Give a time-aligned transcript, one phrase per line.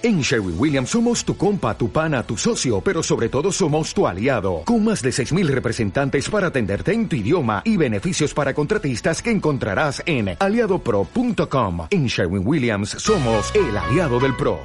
[0.00, 4.06] En Sherwin Williams somos tu compa, tu pana, tu socio, pero sobre todo somos tu
[4.06, 9.20] aliado, con más de 6.000 representantes para atenderte en tu idioma y beneficios para contratistas
[9.20, 11.88] que encontrarás en aliadopro.com.
[11.90, 14.60] En Sherwin Williams somos el aliado del PRO.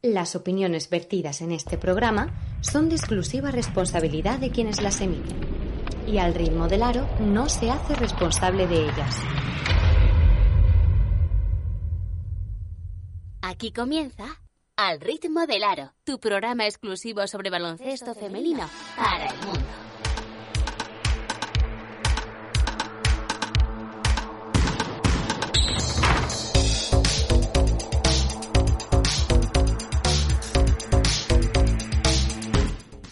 [0.00, 5.38] Las opiniones vertidas en este programa son de exclusiva responsabilidad de quienes las emiten,
[6.06, 9.16] y al ritmo del aro no se hace responsable de ellas.
[13.42, 14.41] Aquí comienza
[14.76, 19.60] Al ritmo del aro, tu programa exclusivo sobre baloncesto femenino para el mundo.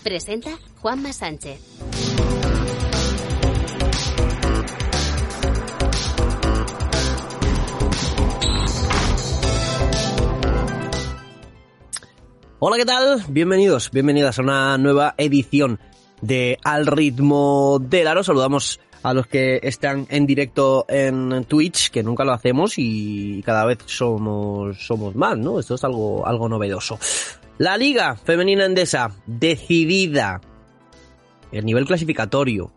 [0.02, 1.60] Presenta Juanma Sánchez.
[12.62, 13.24] Hola, ¿qué tal?
[13.30, 15.80] Bienvenidos, bienvenidas a una nueva edición
[16.20, 18.22] de Al ritmo del aro.
[18.22, 23.64] Saludamos a los que están en directo en Twitch, que nunca lo hacemos y cada
[23.64, 25.58] vez somos, somos más, ¿no?
[25.58, 26.98] Esto es algo, algo novedoso.
[27.56, 30.42] La Liga Femenina Endesa, decidida.
[31.52, 32.70] El nivel clasificatorio.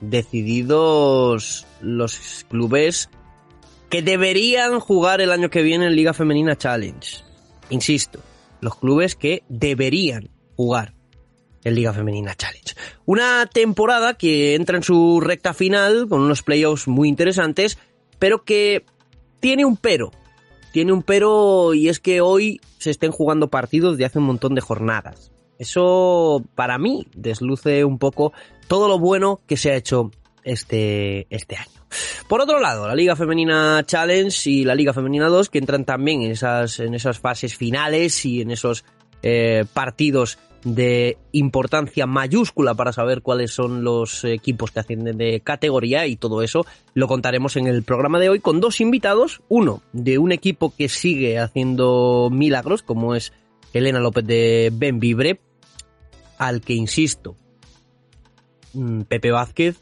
[0.00, 3.10] Decididos los clubes
[3.90, 7.22] que deberían jugar el año que viene en Liga Femenina Challenge.
[7.68, 8.18] Insisto,
[8.60, 10.94] los clubes que deberían jugar
[11.64, 12.74] en Liga Femenina Challenge.
[13.04, 17.78] Una temporada que entra en su recta final con unos playoffs muy interesantes,
[18.18, 18.84] pero que
[19.40, 20.10] tiene un pero.
[20.72, 24.54] Tiene un pero y es que hoy se estén jugando partidos de hace un montón
[24.54, 25.32] de jornadas.
[25.58, 28.32] Eso para mí desluce un poco
[28.68, 30.10] todo lo bueno que se ha hecho
[30.44, 31.79] este, este año.
[32.28, 36.22] Por otro lado, la Liga Femenina Challenge y la Liga Femenina 2 que entran también
[36.22, 38.84] en esas, en esas fases finales y en esos
[39.22, 46.06] eh, partidos de importancia mayúscula para saber cuáles son los equipos que ascienden de categoría
[46.06, 50.18] y todo eso lo contaremos en el programa de hoy con dos invitados, uno de
[50.18, 53.32] un equipo que sigue haciendo milagros como es
[53.72, 55.40] Elena López de Benvibre,
[56.38, 57.36] al que insisto,
[58.74, 59.76] mm, Pepe Vázquez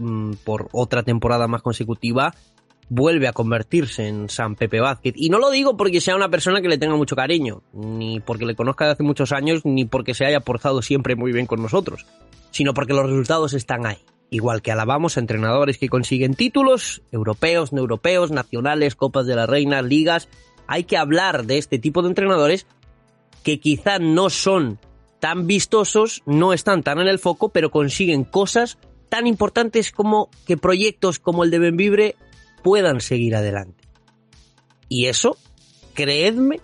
[0.00, 2.34] mm, por otra temporada más consecutiva
[2.90, 5.14] vuelve a convertirse en San Pepe Vázquez.
[5.16, 8.44] Y no lo digo porque sea una persona que le tenga mucho cariño, ni porque
[8.44, 11.62] le conozca de hace muchos años, ni porque se haya portado siempre muy bien con
[11.62, 12.04] nosotros,
[12.50, 13.98] sino porque los resultados están ahí.
[14.28, 19.46] Igual que alabamos a entrenadores que consiguen títulos, europeos, no europeos, nacionales, Copas de la
[19.46, 20.28] Reina, ligas,
[20.66, 22.66] hay que hablar de este tipo de entrenadores
[23.44, 24.78] que quizá no son
[25.20, 28.78] tan vistosos, no están tan en el foco, pero consiguen cosas
[29.10, 32.16] tan importantes como que proyectos como el de Benvibre
[32.62, 33.84] puedan seguir adelante.
[34.88, 35.36] Y eso,
[35.92, 36.60] creedme,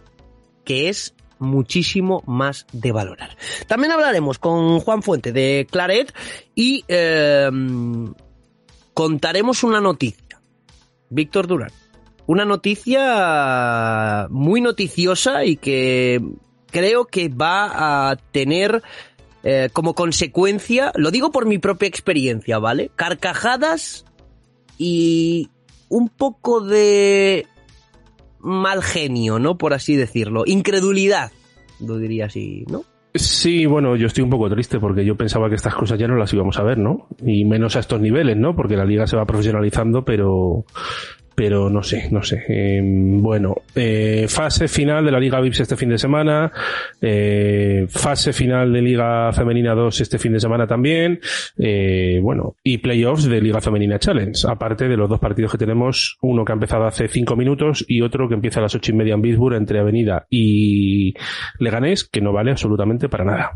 [0.65, 3.37] que es muchísimo más de valorar.
[3.67, 6.15] También hablaremos con Juan Fuente de Claret
[6.55, 7.51] y eh,
[8.95, 10.41] contaremos una noticia.
[11.11, 11.71] Víctor Durán.
[12.27, 16.21] Una noticia muy noticiosa y que
[16.73, 18.83] creo que va a tener
[19.49, 22.91] eh, como consecuencia, lo digo por mi propia experiencia, ¿vale?
[22.97, 24.05] Carcajadas
[24.77, 25.51] y
[25.89, 27.47] un poco de
[28.41, 29.57] mal genio, ¿no?
[29.57, 30.43] Por así decirlo.
[30.47, 31.31] Incredulidad,
[31.79, 32.83] lo diría así, ¿no?
[33.15, 36.17] Sí, bueno, yo estoy un poco triste porque yo pensaba que estas cosas ya no
[36.17, 37.07] las íbamos a ver, ¿no?
[37.25, 38.57] Y menos a estos niveles, ¿no?
[38.57, 40.65] Porque la liga se va profesionalizando, pero
[41.37, 42.43] pero no sé, no sé.
[42.49, 46.51] Eh, bueno, eh, fase final de la Liga VIPS este fin de semana,
[47.01, 51.21] eh, fase final de Liga Femenina 2 este fin de semana también,
[51.59, 56.17] eh, bueno, y playoffs de Liga Femenina Challenge, aparte de los dos partidos que tenemos,
[56.23, 58.95] uno que ha empezado hace cinco minutos y otro que empieza a las ocho y
[58.95, 61.13] media en Pittsburgh entre Avenida y
[61.59, 63.53] Leganés, que no vale absolutamente para nada.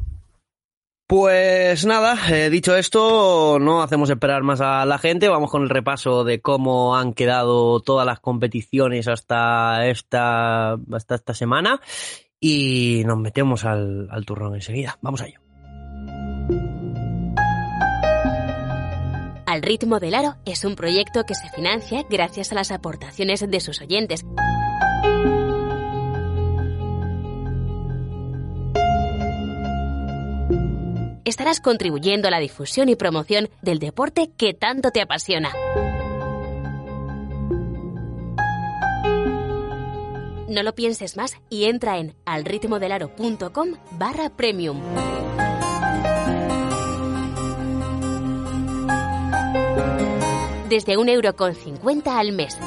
[1.11, 5.69] Pues nada, eh, dicho esto, no hacemos esperar más a la gente, vamos con el
[5.69, 11.81] repaso de cómo han quedado todas las competiciones hasta esta, hasta esta semana
[12.39, 14.99] y nos metemos al, al turrón enseguida.
[15.03, 15.41] Vamos a ello.
[19.47, 23.59] Al ritmo del aro es un proyecto que se financia gracias a las aportaciones de
[23.59, 24.25] sus oyentes.
[31.41, 35.51] Estarás contribuyendo a la difusión y promoción del deporte que tanto te apasiona.
[40.51, 44.83] No lo pienses más y entra en alritmodelaro.com barra premium.
[50.69, 52.59] Desde un euro con cincuenta al mes.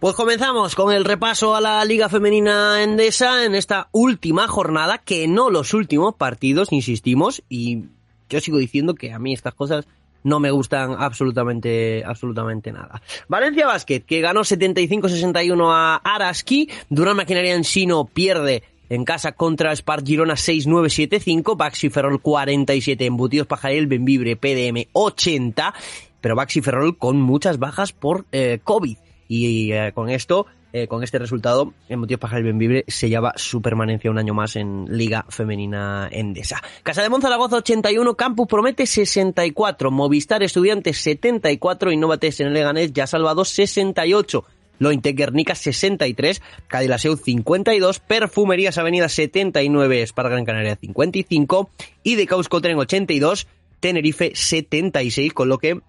[0.00, 5.26] Pues comenzamos con el repaso a la Liga Femenina Endesa en esta última jornada, que
[5.26, 7.86] no los últimos partidos, insistimos, y
[8.28, 9.88] yo sigo diciendo que a mí estas cosas
[10.22, 13.02] no me gustan absolutamente, absolutamente nada.
[13.26, 19.74] Valencia Basket, que ganó 75-61 a Araski, Durán Maquinaria en Sino pierde en casa contra
[19.74, 25.74] Spark Girona 6-9-7-5, Baxi Ferrol 47, Embutidos Pajarel, Benvibre, PDM 80,
[26.20, 28.96] pero Baxi Ferrol con muchas bajas por eh, COVID.
[29.28, 34.18] Y eh, con esto, eh, con este resultado, Embutidos Pajarel Benvibre sellaba su permanencia un
[34.18, 36.62] año más en Liga Femenina Endesa.
[36.82, 42.92] Casa de Monzaragoza 81, Campus Promete 64, Movistar Estudiantes 74 y Novates en el Leganés
[42.92, 44.44] ya salvado 68.
[44.78, 51.70] Lointe Guernica 63, Cadilaseu 52, Perfumerías Avenida 79, Esparra Gran Canaria 55
[52.04, 53.48] y de Causcotren 82,
[53.80, 55.80] Tenerife 76, con lo que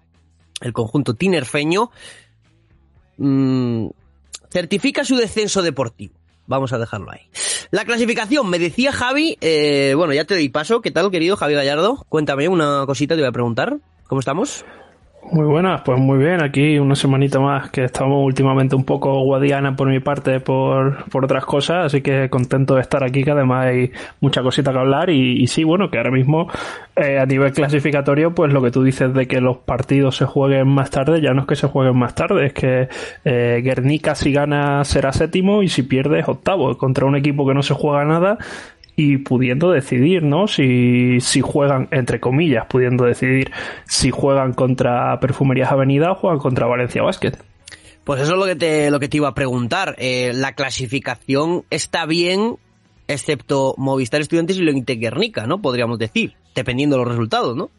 [0.60, 1.90] el conjunto tinerfeño
[3.20, 3.88] mmm,
[4.50, 6.14] certifica su descenso deportivo.
[6.46, 7.20] Vamos a dejarlo ahí.
[7.70, 10.80] La clasificación, me decía Javi, eh, bueno, ya te doy paso.
[10.80, 12.04] ¿Qué tal, querido Javi Gallardo?
[12.08, 13.78] Cuéntame una cosita, te voy a preguntar.
[14.08, 14.64] ¿Cómo estamos?
[15.22, 19.76] Muy buenas, pues muy bien, aquí una semanita más que estamos últimamente un poco guadiana
[19.76, 23.66] por mi parte por, por otras cosas, así que contento de estar aquí, que además
[23.66, 26.48] hay mucha cosita que hablar y, sí, bueno, que ahora mismo
[26.96, 30.66] eh, a nivel clasificatorio, pues lo que tú dices de que los partidos se jueguen
[30.68, 32.88] más tarde, ya no es que se jueguen más tarde, es que
[33.24, 37.54] eh, Guernica si gana será séptimo y si pierde es octavo, contra un equipo que
[37.54, 38.38] no se juega nada
[39.00, 40.46] y pudiendo decidir, ¿no?
[40.46, 43.50] Si, si juegan, entre comillas, pudiendo decidir
[43.86, 47.32] si juegan contra Perfumerías Avenida o juegan contra Valencia Basket.
[48.04, 49.96] Pues eso es lo que te, lo que te iba a preguntar.
[49.96, 52.56] Eh, la clasificación está bien,
[53.08, 55.62] excepto Movistar Estudiantes y Lointe Guernica, ¿no?
[55.62, 57.70] Podríamos decir, dependiendo de los resultados, ¿no?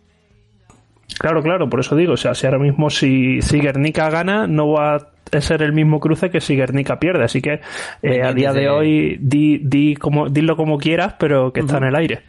[1.19, 4.71] Claro, claro, por eso digo, o sea, si ahora mismo si, si Guernica gana, no
[4.71, 7.61] va a ser el mismo cruce que si Guernica pierde, así que
[8.01, 11.85] eh, a día de hoy di, di como, dilo como quieras, pero que está en
[11.85, 12.21] el aire.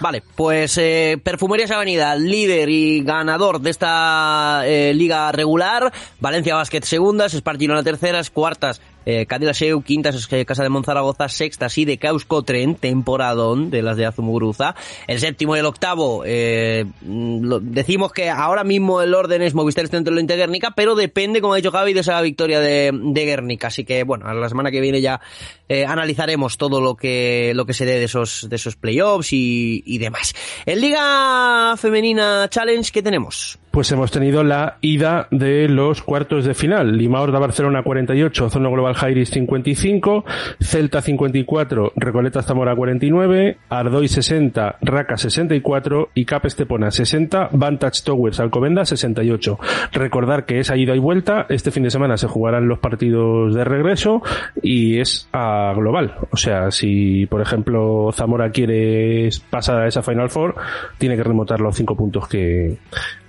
[0.00, 5.92] Vale, pues eh, Perfumerías Avenida, líder y ganador de esta eh, liga regular.
[6.20, 11.86] Valencia Basket segundas, Espartino terceras, cuartas eh, Seu, quintas eh, Casa de Monzaragoza, sextas y
[11.86, 14.74] de Causcotren, temporadón de las de Azumuguruza.
[15.06, 19.88] El séptimo y el octavo, eh, lo, decimos que ahora mismo el orden es Movistar
[19.88, 23.68] Centro de Guernica, pero depende, como ha dicho Javi, de esa victoria de, de Guernica.
[23.68, 25.20] Así que, bueno, a la semana que viene ya
[25.68, 29.82] eh, analizaremos todo lo que, lo que se dé de esos, de esos playoffs y,
[29.86, 30.34] y demás.
[30.66, 33.58] En Liga Femenina Challenge, ¿qué tenemos?
[33.78, 36.98] Pues hemos tenido la ida de los cuartos de final.
[36.98, 40.24] Lima Horda Barcelona 48, Zona Global Jairis 55,
[40.60, 48.40] Celta 54, Recoleta Zamora 49, Ardoy 60, Raca 64 y Cap Estepona 60, Vantage Towers
[48.40, 49.60] Alcobenda 68.
[49.92, 53.62] Recordar que esa ida y vuelta, este fin de semana se jugarán los partidos de
[53.62, 54.22] regreso
[54.60, 56.16] y es a global.
[56.32, 60.56] O sea, si por ejemplo Zamora quiere pasar a esa Final Four,
[60.98, 62.76] tiene que remontar los cinco puntos que,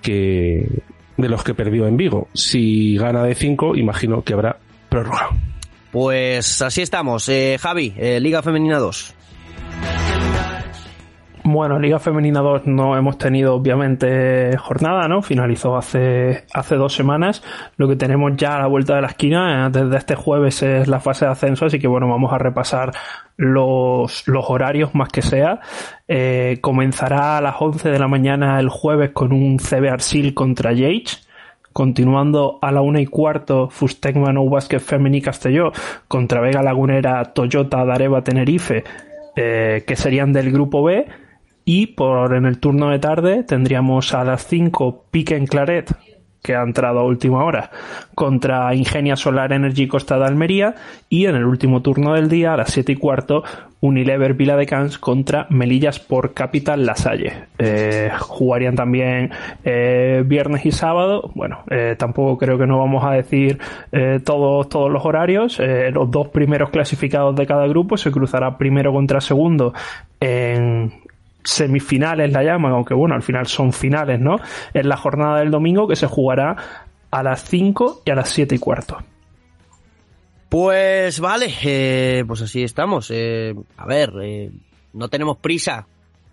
[0.02, 0.68] que
[1.18, 2.28] de los que perdió en Vigo.
[2.34, 4.58] Si gana de 5, imagino que habrá
[4.90, 5.30] prórroga.
[5.92, 7.28] Pues así estamos.
[7.30, 9.16] Eh, Javi, eh, Liga Femenina 2.
[11.52, 15.24] Bueno, Liga Femenina 2 no hemos tenido obviamente jornada, ¿no?
[15.24, 17.42] Finalizó hace, hace dos semanas.
[17.76, 20.88] Lo que tenemos ya a la vuelta de la esquina, eh, desde este jueves es
[20.88, 22.92] la fase de ascenso, así que bueno, vamos a repasar
[23.36, 25.60] los, los horarios más que sea.
[26.08, 30.72] Eh, comenzará a las 11 de la mañana el jueves con un CB Arsil contra
[30.72, 31.28] Yates.
[31.74, 35.72] Continuando a la una y cuarto, Fustegman o Basket Femení Castelló
[36.08, 38.84] contra Vega Lagunera, Toyota, Dareva, Tenerife,
[39.36, 41.08] eh, que serían del grupo B.
[41.72, 45.96] Y por en el turno de tarde tendríamos a las 5 Pique en Claret,
[46.42, 47.70] que ha entrado a última hora,
[48.16, 50.74] contra Ingenia Solar Energy Costa de Almería.
[51.10, 53.44] Y en el último turno del día, a las 7 y cuarto,
[53.82, 57.34] Unilever Vila de Cans contra Melillas por Capital Lasalle.
[57.60, 59.30] Eh, jugarían también
[59.64, 61.30] eh, viernes y sábado.
[61.36, 63.60] Bueno, eh, tampoco creo que no vamos a decir
[63.92, 65.60] eh, todos, todos los horarios.
[65.60, 69.72] Los dos primeros clasificados de cada grupo se cruzará primero contra segundo
[70.20, 70.92] en,
[71.50, 74.38] semifinales la llaman, aunque bueno, al final son finales, ¿no?
[74.74, 76.56] En la jornada del domingo que se jugará
[77.12, 78.98] a las 5 y a las 7 y cuarto.
[80.50, 83.12] Pues vale, eh, pues así estamos.
[83.12, 84.52] Eh, a ver, eh,
[84.94, 85.88] no tenemos prisa.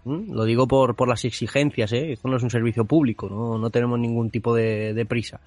[0.04, 2.12] Lo digo por, por las exigencias, ¿eh?
[2.12, 5.40] Esto no es un servicio público, no, no tenemos ningún tipo de, de prisa.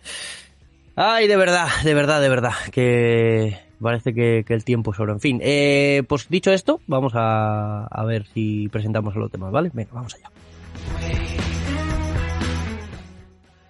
[0.97, 5.13] Ay, de verdad, de verdad, de verdad, que parece que, que el tiempo sobra.
[5.13, 9.71] En fin, eh, pues dicho esto, vamos a, a ver si presentamos los temas, ¿vale?
[9.73, 10.29] Venga, vamos allá.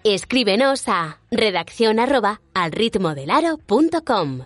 [0.02, 4.40] Escríbenos a redacción arroba al ritmo del aro punto com.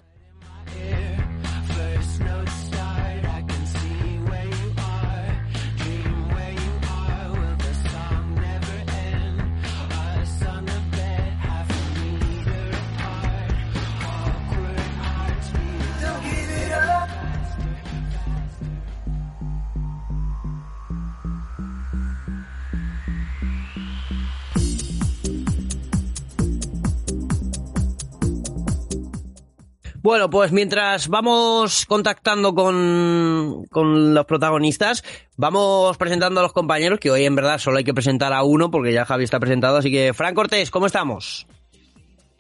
[30.05, 35.03] Bueno, pues mientras vamos contactando con, con los protagonistas,
[35.39, 38.71] vamos presentando a los compañeros, que hoy en verdad solo hay que presentar a uno
[38.71, 39.79] porque ya Javi está presentado.
[39.79, 41.47] Así que, Fran Cortés, ¿cómo estamos?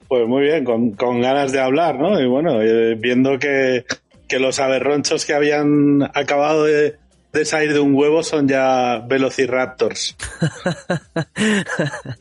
[0.08, 2.20] Pues muy bien, con, con ganas de hablar, ¿no?
[2.20, 3.86] Y bueno, eh, viendo que,
[4.28, 6.98] que los aberronchos que habían acabado de,
[7.34, 10.16] de salir de un huevo son ya Velociraptors.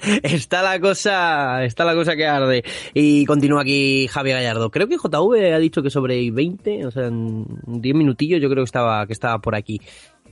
[0.23, 2.63] está la cosa, está la cosa que arde.
[2.93, 4.71] Y continúa aquí Javier Gallardo.
[4.71, 8.63] Creo que JV ha dicho que sobre 20, o sea, en 10 minutillos yo creo
[8.63, 9.79] que estaba, que estaba por aquí.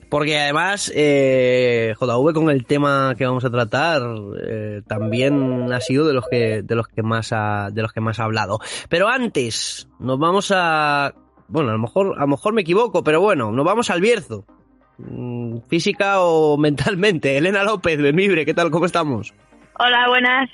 [0.10, 4.02] Porque además, eh, JV con el tema que vamos a tratar,
[4.46, 8.02] eh, también ha sido de los que, de los que más ha, de los que
[8.02, 8.60] más ha hablado.
[8.90, 11.14] Pero antes, nos vamos a,
[11.48, 14.44] bueno, a lo mejor, a lo mejor me equivoco, pero bueno, nos vamos al Bierzo.
[15.10, 17.38] Mm, física o mentalmente.
[17.38, 18.72] Elena López, de Mibre, ¿qué tal?
[18.72, 19.34] ¿Cómo estamos?
[19.80, 20.50] Hola, buenas.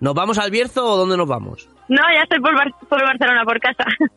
[0.00, 1.68] ¿Nos vamos al Bierzo o dónde nos vamos?
[1.88, 3.84] No, ya estoy por, Bar por Barcelona, por casa.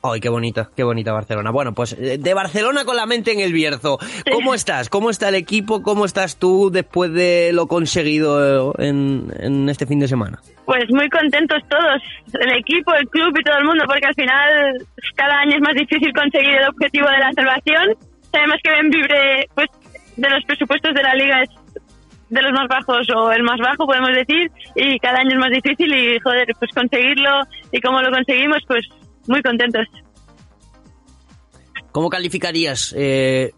[0.00, 1.50] Ay, qué bonita, qué bonita Barcelona.
[1.50, 3.98] Bueno, pues eh, de Barcelona con la mente en el Bierzo.
[4.32, 4.88] ¿Cómo estás?
[4.88, 5.82] ¿Cómo está el equipo?
[5.82, 10.40] ¿Cómo estás tú después de lo conseguido en, en este fin de semana?
[10.68, 12.02] Pues muy contentos todos,
[12.38, 15.74] el equipo, el club y todo el mundo, porque al final cada año es más
[15.74, 17.96] difícil conseguir el objetivo de la salvación.
[18.30, 19.68] Sabemos que Benvibre, pues
[20.18, 21.48] de los presupuestos de la liga es
[22.28, 25.50] de los más bajos o el más bajo, podemos decir, y cada año es más
[25.50, 27.30] difícil y, joder, pues conseguirlo
[27.72, 28.86] y cómo lo conseguimos, pues
[29.26, 29.86] muy contentos.
[31.92, 33.52] ¿Cómo calificarías eh,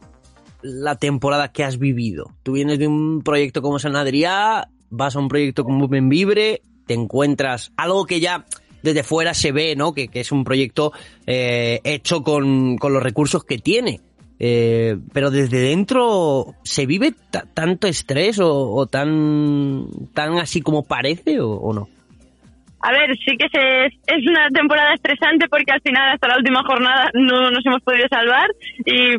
[0.62, 2.30] la temporada que has vivido?
[2.44, 6.94] Tú vienes de un proyecto como San Adrià, vas a un proyecto como Benvibre, te
[6.94, 8.46] encuentras algo que ya
[8.82, 9.94] desde fuera se ve, ¿no?
[9.94, 10.92] Que, es un proyecto
[11.24, 14.00] eh, hecho con, con, los recursos que tiene.
[14.40, 17.14] Eh, pero desde dentro, ¿se vive
[17.54, 21.88] tanto estrés o, tan, tan así como parece o, no?
[22.80, 26.64] A ver, sí que se, es una temporada estresante porque al final hasta la última
[26.64, 28.48] jornada no nos hemos podido salvar
[28.84, 29.12] y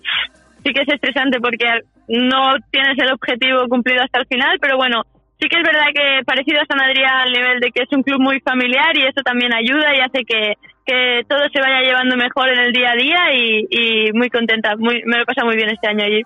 [0.62, 1.68] sí que es estresante porque
[2.10, 5.04] no tienes el objetivo cumplido hasta el final, pero bueno,
[5.42, 8.04] sí que es verdad que parecido a San Adrián al nivel de que es un
[8.04, 10.54] club muy familiar y eso también ayuda y hace que,
[10.86, 15.02] que todo se vaya llevando mejor en el día a día y, muy contenta, muy,
[15.06, 16.22] me lo he pasado muy bien este año allí.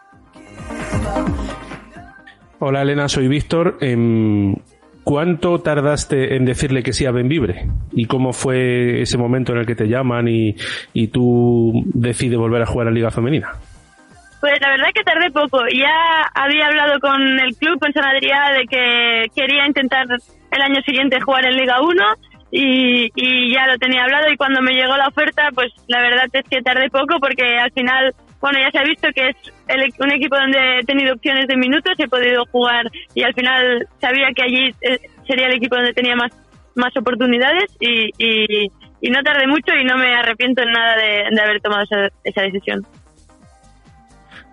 [2.60, 3.77] Hola Elena, soy Víctor.
[3.79, 4.53] Eh,
[5.03, 7.67] ¿Cuánto tardaste en decirle que sí a Benvibre?
[7.91, 10.55] ¿Y cómo fue ese momento en el que te llaman y,
[10.93, 13.51] y tú decides volver a jugar en Liga Femenina?
[14.46, 15.58] Pues la verdad que tardé poco.
[15.74, 20.84] Ya había hablado con el club, con San Adrià, de que quería intentar el año
[20.86, 22.04] siguiente jugar en Liga 1
[22.52, 26.44] y, ya lo tenía hablado y cuando me llegó la oferta, pues la verdad es
[26.48, 29.36] que tardé poco porque al final, bueno, ya se ha visto que es
[29.68, 32.86] el, un equipo donde he tenido opciones de minutos, he podido jugar
[33.16, 36.32] y al final sabía que allí eh, sería el equipo donde tenía más,
[36.75, 41.62] más oportunidades y no tardé mucho y no me arrepiento en nada de, de haber
[41.62, 42.86] tomado esa, esa decisión.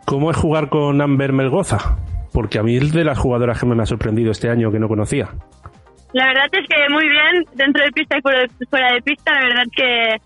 [0.07, 1.97] ¿Cómo es jugar con Amber Melgoza?
[2.33, 4.89] Porque a mí es de las jugadoras que me ha sorprendido este año que no
[4.89, 5.31] conocía.
[6.13, 8.21] La verdad es que muy bien, dentro de pista y
[8.67, 10.17] fuera de pista, la verdad que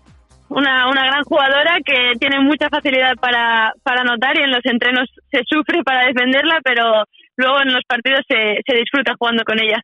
[0.49, 5.09] una, una gran jugadora que tiene mucha facilidad para, para anotar y en los entrenos
[5.31, 7.03] se sufre para defenderla, pero
[7.35, 9.81] luego en los partidos se, se disfruta jugando con ella.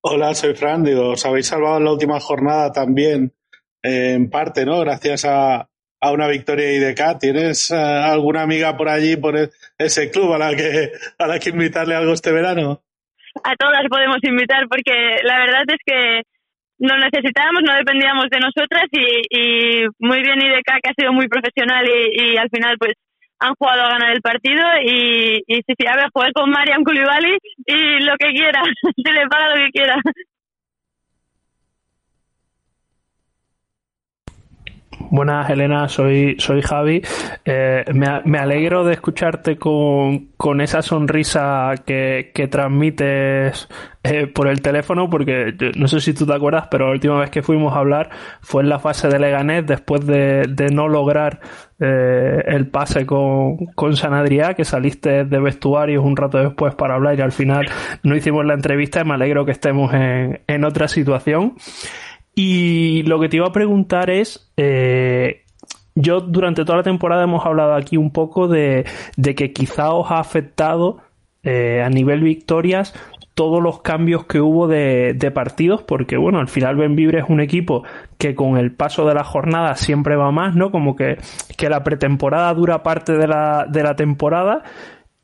[0.00, 3.32] Hola, soy Fran, digo, os habéis salvado en la última jornada también,
[3.82, 4.80] eh, en parte, ¿no?
[4.80, 5.68] Gracias a,
[6.00, 7.18] a una victoria IDK.
[7.18, 9.36] ¿Tienes uh, alguna amiga por allí, por
[9.78, 12.82] ese club a la que a la que invitarle algo este verano?
[13.44, 16.22] A todas podemos invitar porque la verdad es que
[16.78, 21.28] no necesitábamos, no dependíamos de nosotras y, y muy bien IDK que ha sido muy
[21.28, 22.92] profesional y, y, al final pues
[23.40, 27.38] han jugado a ganar el partido y, y si se a jugar con Mariam Koulibaly
[27.66, 28.62] y lo que quiera,
[29.04, 29.96] se le paga lo que quiera.
[35.10, 37.00] Buenas, Elena, soy, soy Javi.
[37.44, 43.68] Eh, me, me, alegro de escucharte con, con esa sonrisa que, que transmites
[44.04, 47.30] eh, por el teléfono, porque no sé si tú te acuerdas, pero la última vez
[47.30, 48.10] que fuimos a hablar
[48.42, 51.40] fue en la fase de Leganés, después de, de no lograr
[51.80, 56.96] eh, el pase con, con San Adrià, que saliste de vestuarios un rato después para
[56.96, 57.66] hablar y al final
[58.02, 59.04] no hicimos la entrevista.
[59.04, 61.54] Me alegro que estemos en, en otra situación.
[62.40, 65.42] Y lo que te iba a preguntar es, eh,
[65.96, 68.84] yo durante toda la temporada hemos hablado aquí un poco de,
[69.16, 70.98] de que quizá os ha afectado
[71.42, 72.94] eh, a nivel victorias
[73.34, 77.40] todos los cambios que hubo de, de, partidos, porque bueno, al final Benvibre es un
[77.40, 77.82] equipo
[78.18, 80.70] que con el paso de la jornada siempre va más, ¿no?
[80.70, 81.18] Como que,
[81.56, 84.62] que la pretemporada dura parte de la, de la temporada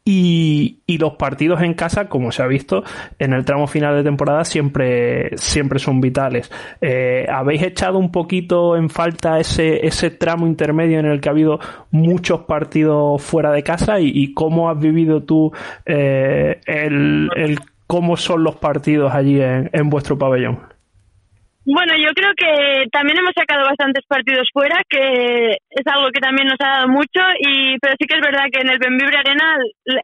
[0.06, 2.84] Y, y, los partidos en casa, como se ha visto,
[3.18, 6.52] en el tramo final de temporada siempre, siempre son vitales.
[6.82, 11.32] Eh, ¿Habéis echado un poquito en falta ese, ese tramo intermedio en el que ha
[11.32, 11.58] habido
[11.90, 13.98] muchos partidos fuera de casa?
[13.98, 15.52] ¿Y, y cómo has vivido tú
[15.86, 20.73] eh, el, el, cómo son los partidos allí en, en vuestro pabellón?
[21.66, 26.46] Bueno, yo creo que también hemos sacado bastantes partidos fuera, que es algo que también
[26.46, 29.56] nos ha dado mucho, y pero sí que es verdad que en el Benvibre Arena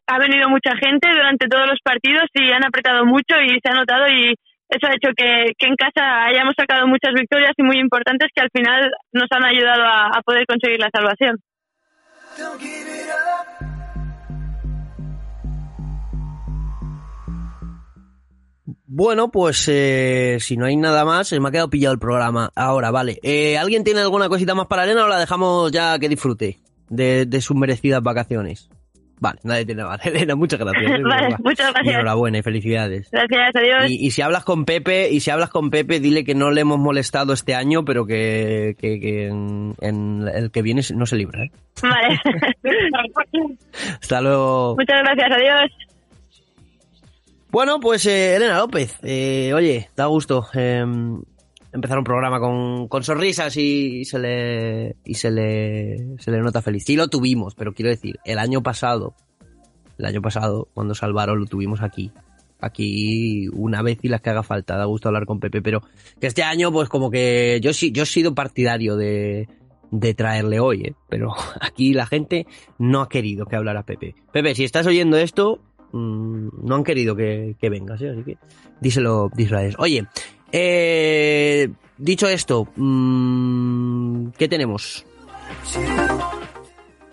[0.07, 3.75] ha venido mucha gente durante todos los partidos y han apretado mucho y se ha
[3.75, 4.33] notado y
[4.69, 8.49] eso ha hecho que, en casa hayamos sacado muchas victorias y muy importantes que al
[8.51, 11.37] final nos han ayudado a poder conseguir la salvación.
[18.93, 22.51] Bueno, pues eh, si no hay nada más, se me ha quedado pillado el programa.
[22.57, 23.19] Ahora, vale.
[23.23, 27.25] Eh, ¿Alguien tiene alguna cosita más para Elena o la dejamos ya que disfrute de,
[27.25, 28.69] de sus merecidas vacaciones?
[29.21, 29.95] Vale, nadie tiene nada.
[30.03, 31.01] Elena, muchas gracias.
[31.03, 31.95] vale, muchas gracias.
[31.95, 33.09] Enhorabuena y felicidades.
[33.11, 33.89] Gracias, adiós.
[33.89, 36.59] Y, y, si hablas con Pepe, y si hablas con Pepe, dile que no le
[36.59, 41.15] hemos molestado este año, pero que, que, que en, en, el que viene no se
[41.15, 41.51] libra, ¿eh?
[41.81, 42.19] Vale.
[44.01, 44.75] Hasta luego.
[44.77, 45.90] Muchas gracias, adiós.
[47.51, 50.85] Bueno, pues eh, Elena López, eh, oye, da gusto eh,
[51.73, 56.39] empezar un programa con, con sonrisas y, y, se le y se le se le
[56.39, 56.85] nota feliz.
[56.85, 59.15] Sí lo tuvimos, pero quiero decir, el año pasado,
[59.97, 62.13] el año pasado cuando salvaron lo tuvimos aquí,
[62.61, 64.77] aquí una vez y las que haga falta.
[64.77, 65.81] Da gusto hablar con Pepe, pero
[66.21, 69.49] que este año pues como que yo sí yo he sido partidario de
[69.91, 70.95] de traerle hoy, ¿eh?
[71.09, 72.47] pero aquí la gente
[72.79, 74.15] no ha querido que hablara Pepe.
[74.31, 75.59] Pepe, si estás oyendo esto,
[75.91, 78.09] mmm, no han querido que, que vengas, ¿eh?
[78.09, 78.37] así que
[78.79, 79.59] díselo, díselo.
[79.77, 80.05] Oye,
[80.51, 85.05] eh, dicho esto, mmm, ¿qué tenemos?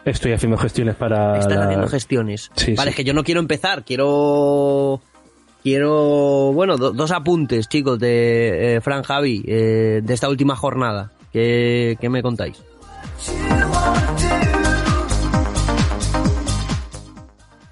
[0.05, 1.39] Estoy haciendo gestiones para.
[1.39, 1.65] Están la...
[1.67, 2.51] haciendo gestiones.
[2.55, 2.91] Sí, vale, sí.
[2.91, 5.01] es que yo no quiero empezar, quiero.
[5.63, 6.53] Quiero.
[6.55, 11.13] Bueno, do, dos apuntes, chicos, de eh, Fran Javi, eh, de esta última jornada.
[11.33, 12.63] ¿Qué, qué me contáis?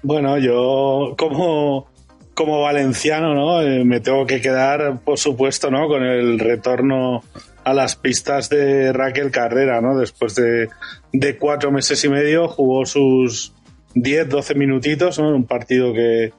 [0.07, 1.89] Bueno, yo como,
[2.33, 3.61] como valenciano, ¿no?
[3.61, 5.89] Eh, me tengo que quedar, por supuesto, ¿no?
[5.89, 7.23] Con el retorno
[7.65, 9.99] a las pistas de Raquel Carrera, ¿no?
[9.99, 10.69] Después de,
[11.11, 13.53] de cuatro meses y medio jugó sus
[13.95, 15.35] 10, 12 minutitos, ¿no?
[15.35, 16.31] Un partido que,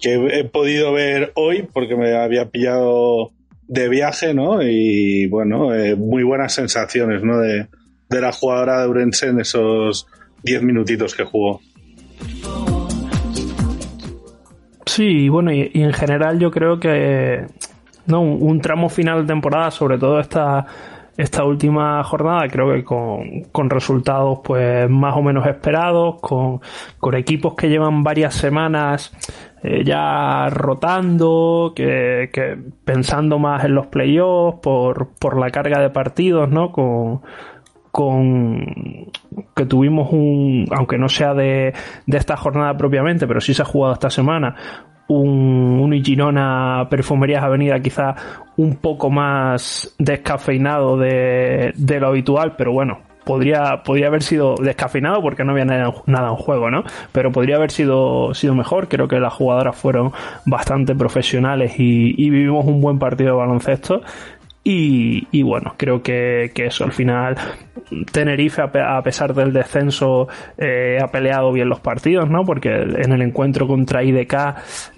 [0.00, 3.30] que he podido ver hoy porque me había pillado
[3.68, 4.62] de viaje, ¿no?
[4.64, 7.38] Y bueno, eh, muy buenas sensaciones, ¿no?
[7.38, 7.68] De,
[8.10, 10.08] de la jugadora de Urense en esos
[10.42, 11.60] 10 minutitos que jugó.
[14.96, 17.44] Sí, bueno, y, en general yo creo que
[18.06, 20.64] no un, un, tramo final de temporada, sobre todo esta,
[21.18, 26.62] esta última jornada, creo que con, con resultados pues más o menos esperados, con,
[26.98, 29.12] con equipos que llevan varias semanas
[29.62, 32.56] eh, ya rotando, que, que,
[32.86, 36.72] pensando más en los playoffs por, por la carga de partidos, ¿no?
[36.72, 37.20] Con,
[37.96, 39.10] con
[39.56, 41.72] que tuvimos un, aunque no sea de,
[42.04, 44.54] de esta jornada propiamente, pero sí se ha jugado esta semana,
[45.08, 48.14] un, un Girona Perfumerías Avenida quizá
[48.58, 55.20] un poco más descafeinado de, de lo habitual, pero bueno, podría, podría haber sido descafeinado
[55.20, 56.84] porque no había nada, nada, en juego, ¿no?
[57.12, 58.88] Pero podría haber sido, sido mejor.
[58.88, 60.12] Creo que las jugadoras fueron
[60.44, 64.02] bastante profesionales y, y vivimos un buen partido de baloncesto.
[64.68, 67.36] Y, bueno, creo que, que, eso al final
[68.10, 70.26] Tenerife a, pesar del descenso
[70.58, 72.44] eh, ha peleado bien los partidos, ¿no?
[72.44, 74.34] Porque en el encuentro contra IDK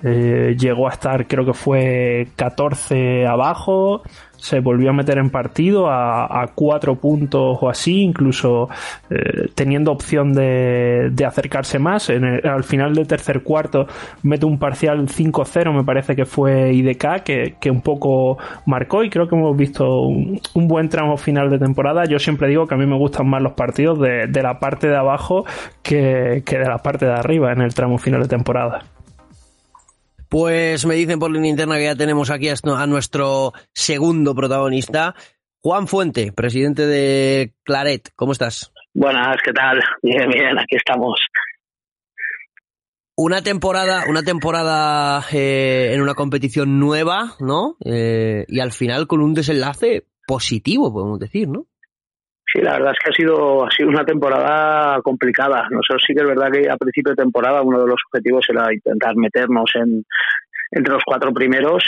[0.04, 4.02] eh, llegó a estar creo que fue 14 abajo,
[4.38, 8.68] se volvió a meter en partido a, cuatro puntos o así, incluso
[9.10, 12.08] eh, teniendo opción de, de acercarse más.
[12.10, 13.86] En el, al final del tercer cuarto
[14.22, 19.10] mete un parcial 5-0, me parece que fue IDK, que, que, un poco marcó y
[19.10, 22.04] creo que hemos visto un, un, buen tramo final de temporada.
[22.04, 24.88] Yo siempre digo que a mí me gustan más los partidos de, de la parte
[24.88, 25.44] de abajo
[25.82, 28.84] que, que de la parte de arriba en el tramo final de temporada.
[30.28, 35.14] Pues me dicen por línea interna que ya tenemos aquí a nuestro segundo protagonista,
[35.62, 38.10] Juan Fuente, presidente de Claret.
[38.14, 38.70] ¿Cómo estás?
[38.92, 39.80] Buenas, ¿qué tal?
[40.02, 41.18] Bien, bien, aquí estamos.
[43.16, 47.76] Una temporada, una temporada eh, en una competición nueva, ¿no?
[47.84, 51.66] Eh, y al final con un desenlace positivo, podemos decir, ¿no?
[52.50, 55.68] Sí, la verdad es que ha sido, ha sido una temporada complicada.
[55.70, 58.72] Nosotros sí que es verdad que a principio de temporada uno de los objetivos era
[58.72, 60.02] intentar meternos en,
[60.70, 61.84] entre los cuatro primeros,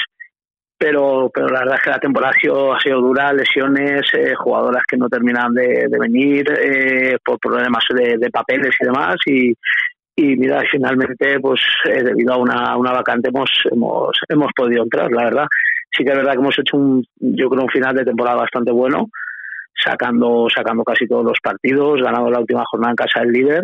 [0.77, 4.35] pero, pero la verdad es que la temporada ha sido, ha sido dura, lesiones, eh,
[4.35, 9.53] jugadoras que no terminan de, venir eh, por problemas de, papeles y demás, y,
[10.16, 15.11] y mira, finalmente, pues eh, debido a una, una vacante hemos, hemos, hemos podido entrar,
[15.11, 15.46] la verdad.
[15.90, 18.73] Sí que es verdad que hemos hecho un, yo creo, un final de temporada bastante
[18.73, 19.09] bueno,
[19.74, 23.62] sacando, sacando casi todos los partidos, ganando la última jornada en casa del líder.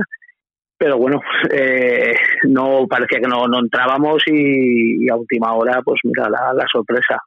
[0.78, 2.14] Pero bueno, eh,
[2.48, 7.18] no parecía que no, no entrábamos y, a última hora, pues mira, la, la sorpresa.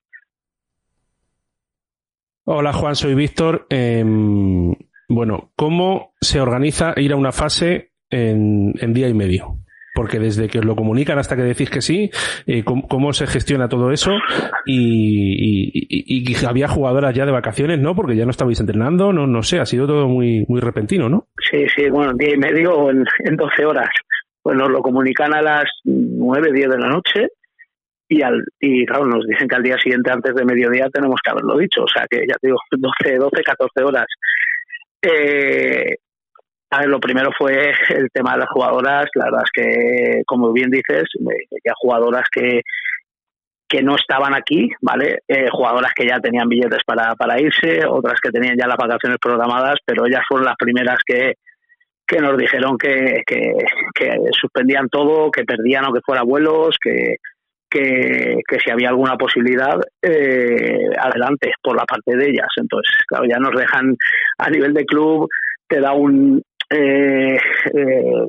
[2.51, 3.67] Hola Juan, soy Víctor.
[3.69, 4.73] Em,
[5.07, 9.59] bueno, ¿cómo se organiza ir a una fase en, día y medio?
[9.99, 12.09] Porque desde que os lo comunican hasta que decís que sí,
[12.47, 14.11] eh, ¿cómo, se gestiona todo eso?
[14.65, 17.93] Y, había jugadoras ya de vacaciones, ¿no?
[17.95, 21.27] Porque ya no estabais entrenando, no, no sé, ha sido todo muy, muy repentino, ¿no?
[21.51, 23.89] Sí, sí, bueno, día y medio en, en 12 horas.
[24.41, 27.27] Pues nos lo comunican a las 9, 10 de la noche
[28.07, 31.31] y, al, y claro, nos dicen que al día siguiente, antes de mediodía, tenemos que
[31.31, 31.83] haberlo dicho.
[31.83, 34.07] O sea que ya digo, 12, 12 14 horas.
[35.01, 35.97] Eh,
[36.71, 39.05] a ver, lo primero fue el tema de las jugadoras.
[39.15, 41.05] La verdad es que, como bien dices,
[41.65, 42.61] ya jugadoras que,
[43.67, 45.19] que no estaban aquí, ¿vale?
[45.27, 49.17] Eh, jugadoras que ya tenían billetes para, para irse, otras que tenían ya las vacaciones
[49.21, 51.33] programadas, pero ellas fueron las primeras que,
[52.07, 53.53] que nos dijeron que, que,
[53.93, 57.15] que suspendían todo, que perdían aunque fuera vuelos, que,
[57.69, 62.47] que, que si había alguna posibilidad, eh, adelante por la parte de ellas.
[62.57, 63.95] Entonces, claro, ya nos dejan
[64.39, 65.27] a nivel de club,
[65.67, 67.37] te da un, eh,
[67.73, 68.27] eh,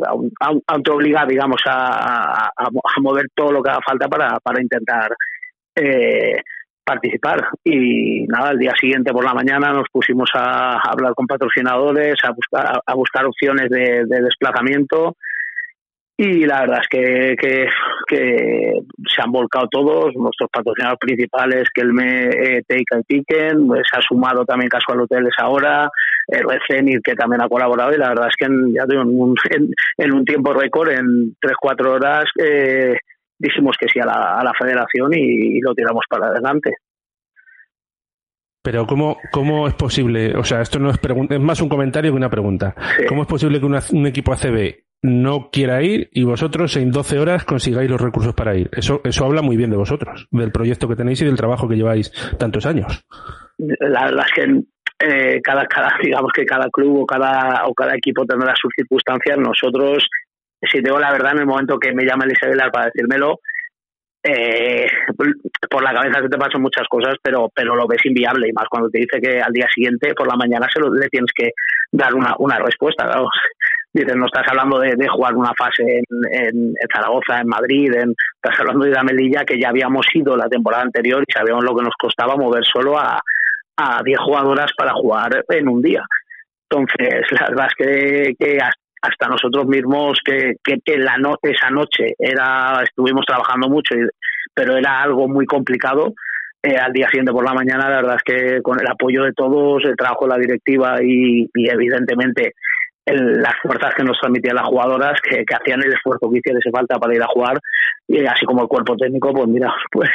[1.28, 5.14] digamos, a, a, mover todo lo que haga falta para, para intentar
[5.74, 6.40] eh,
[6.84, 7.48] participar.
[7.64, 12.30] Y nada, el día siguiente por la mañana nos pusimos a, hablar con patrocinadores, a
[12.32, 15.16] buscar, a buscar opciones de desplazamiento
[16.22, 17.34] y la verdad es que,
[18.06, 23.66] que, se han volcado todos, nuestros patrocinadores principales, que el me eh, Take y Piquen,
[23.66, 25.88] pues ha sumado también Casual Hoteles ahora,
[26.28, 29.08] el Recenir que también ha colaborado y la verdad es que en, ya digo, en,
[29.08, 29.34] un,
[29.96, 32.98] en, un tiempo récord, en 3-4 horas, eh,
[33.38, 36.74] dijimos que sí a la, a la federación y, lo tiramos para adelante.
[38.62, 40.36] Pero ¿cómo, ¿cómo es posible?
[40.36, 42.74] O sea, esto no es pregunta, es más un comentario que una pregunta.
[43.08, 47.44] ¿Cómo es posible que un equipo ACB no quiera ir y vosotros en 12 horas
[47.44, 48.68] consigáis los recursos para ir.
[48.72, 51.76] Eso, eso habla muy bien de vosotros, del proyecto que tenéis y del trabajo que
[51.76, 53.04] lleváis tantos años.
[53.58, 54.62] La verdad es que
[55.02, 59.38] eh, cada, cada, digamos que cada club o cada, o cada equipo tendrá sus circunstancias.
[59.38, 60.06] Nosotros,
[60.70, 63.40] si tengo la verdad, en el momento que me llama Elisa para decírmelo,
[64.22, 64.86] eh,
[65.70, 68.66] por la cabeza se te pasan muchas cosas, pero pero lo ves inviable y más
[68.68, 71.52] cuando te dice que al día siguiente por la mañana se lo, le tienes que
[71.90, 73.04] dar una, una respuesta.
[73.04, 73.28] Claro.
[73.92, 78.84] Dices, no estás hablando de, jugar una fase en, Zaragoza, en Madrid, en, estás hablando
[78.84, 81.94] de la Melilla que ya habíamos ido la temporada anterior y sabíamos lo que nos
[81.98, 83.20] costaba mover solo a,
[83.76, 86.04] a 10 jugadoras para jugar en un día.
[86.70, 88.58] Entonces, la verdad es que, que
[89.02, 93.96] hasta nosotros mismos que, que, la no, esa noche era estuvimos trabajando mucho,
[94.54, 96.14] pero era algo muy complicado.
[96.62, 99.32] Eh, al día siguiente por la mañana, la verdad es que con el apoyo de
[99.32, 102.52] todos, el trabajo de la directiva y evidentemente
[103.14, 107.14] las fuerzas que nos transmitían las jugadoras, que, hacían el esfuerzo que hiciese falta para
[107.14, 107.58] ir a jugar,
[108.08, 110.10] y así como el cuerpo técnico, pues mira, pues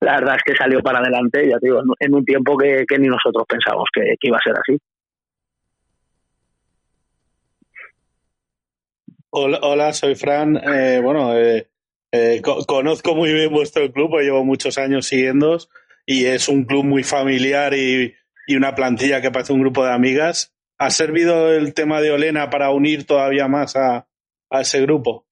[0.00, 3.44] la verdad es que salió para adelante, ya digo, en un tiempo que, ni nosotros
[3.48, 4.78] pensábamos que, iba a ser así.
[9.30, 10.56] Hola, soy Fran.
[10.56, 11.68] Eh, bueno, eh,
[12.10, 15.58] eh, conozco muy bien vuestro club, llevo muchos años siguiendo
[16.06, 18.14] y es un club muy familiar y,
[18.46, 20.55] y una plantilla que parece un grupo de amigas.
[20.78, 24.06] ¿Ha servido el tema de Olena para unir todavía más a,
[24.50, 25.24] ese grupo?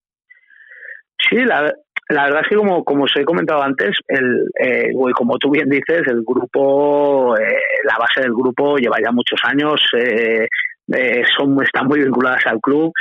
[1.28, 1.72] Sí, la,
[2.08, 6.02] verdad es que como, como os he comentado antes, el, eh, como tú bien dices,
[6.06, 10.46] el grupo, eh, la base del grupo lleva ya muchos años, eh,
[10.92, 12.92] eh son, están muy vinculadas al club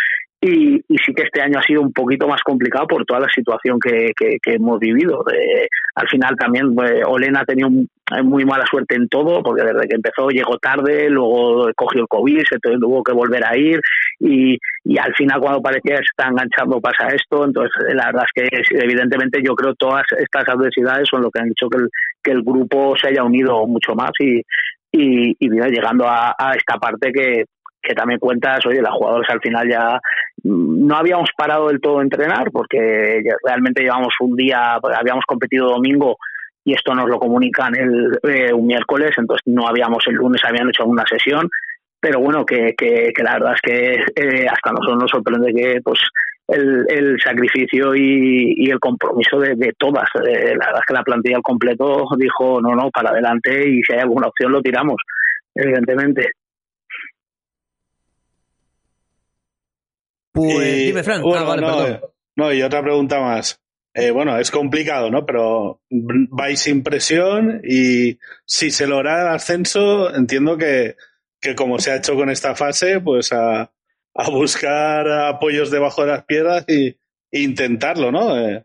[0.44, 3.30] y, y, sí que este año ha sido un poquito más complicado por toda la
[3.34, 5.24] situación que, que, hemos vivido.
[5.96, 7.70] al final también eh, Olena ha tenido
[8.24, 12.44] muy mala suerte en todo, porque desde que empezó llegó tarde, luego cogió el COVID,
[12.50, 13.80] se tuvo que volver a ir
[14.20, 17.46] y, y al final cuando parecía que se está enganchando pasa esto.
[17.46, 21.52] Entonces la verdad es que evidentemente yo creo todas estas adversidades son lo que han
[21.52, 21.90] hecho que el,
[22.22, 24.42] que grupo se haya unido mucho más y,
[24.92, 27.46] y, y llegando a, a esta parte que,
[27.84, 30.00] que también cuentas, oye, las jugadores al final ya
[30.44, 35.70] mm, no habíamos parado del todo a entrenar porque realmente llevamos un día, habíamos competido
[35.70, 36.18] domingo
[36.66, 40.70] y esto nos lo comunican el, eh, un miércoles, entonces no habíamos el lunes, habían
[40.70, 41.50] hecho una sesión,
[42.00, 46.00] pero bueno, que, que, la verdad es que eh, hasta nosotros nos sorprende que pues
[46.48, 50.08] el, el sacrificio y, el compromiso de, de todas.
[50.16, 53.82] Eh, la verdad es que la plantilla al completo dijo, no, no, para adelante y
[53.84, 54.98] si hay alguna opción lo tiramos,
[55.56, 56.32] evidentemente.
[60.34, 61.22] Pues Y, dime, Fran.
[61.22, 61.92] bueno, Ah, vale, no, perdón.
[61.92, 62.02] eh,
[62.36, 63.60] no, y otra pregunta más.
[63.94, 65.26] Eh, bueno, es complicado, ¿no?
[65.26, 70.96] Pero vais sin presión y si se logra el ascenso, entiendo que,
[71.40, 73.62] que como se ha hecho con esta fase, pues a,
[74.16, 78.38] a buscar apoyos debajo de las piedras y, e intentarlo, ¿no?
[78.40, 78.64] Eh,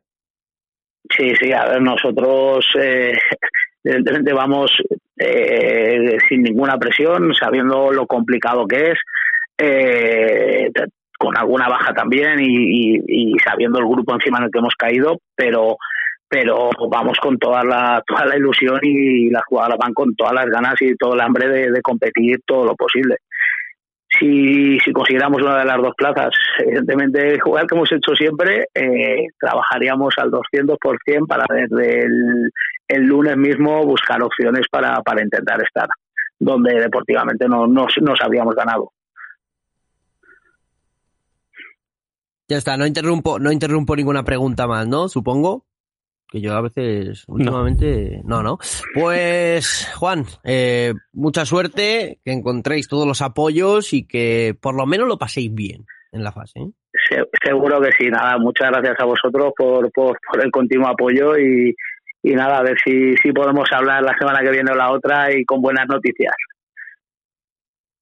[1.16, 3.12] Sí, sí, a ver, nosotros eh,
[3.84, 4.70] evidentemente vamos
[5.18, 8.98] eh, sin ninguna presión, sabiendo lo complicado que es,
[9.56, 10.70] eh,
[11.18, 15.18] con alguna baja también y, y- sabiendo el grupo encima en el que hemos caído,
[15.36, 15.76] pero
[16.30, 20.46] pero vamos con toda la toda la ilusión y las jugadoras van con todas las
[20.46, 23.16] ganas y todo el hambre de, competir todo lo posible.
[24.18, 29.26] Si, si consiguiéramos una de las dos plazas, evidentemente, jugar que hemos hecho siempre, eh,
[29.38, 32.50] trabajaríamos al 200% para desde el,
[32.88, 35.88] el lunes mismo buscar opciones para, para intentar estar
[36.38, 38.92] donde deportivamente no, nos, nos habríamos ganado.
[42.48, 45.08] Ya está, no interrumpo, no interrumpo ninguna pregunta más, ¿no?
[45.08, 45.66] Supongo.
[46.30, 48.58] Que yo a veces, últimamente, no, no.
[48.94, 55.08] Pues, Juan, eh, mucha suerte, que encontréis todos los apoyos y que por lo menos
[55.08, 56.60] lo paséis bien en la fase.
[56.60, 56.70] ¿eh?
[57.08, 61.38] Se- seguro que sí, nada, muchas gracias a vosotros por, por, por el continuo apoyo
[61.38, 61.74] y,
[62.22, 65.34] y nada, a ver si, si podemos hablar la semana que viene o la otra
[65.34, 66.34] y con buenas noticias.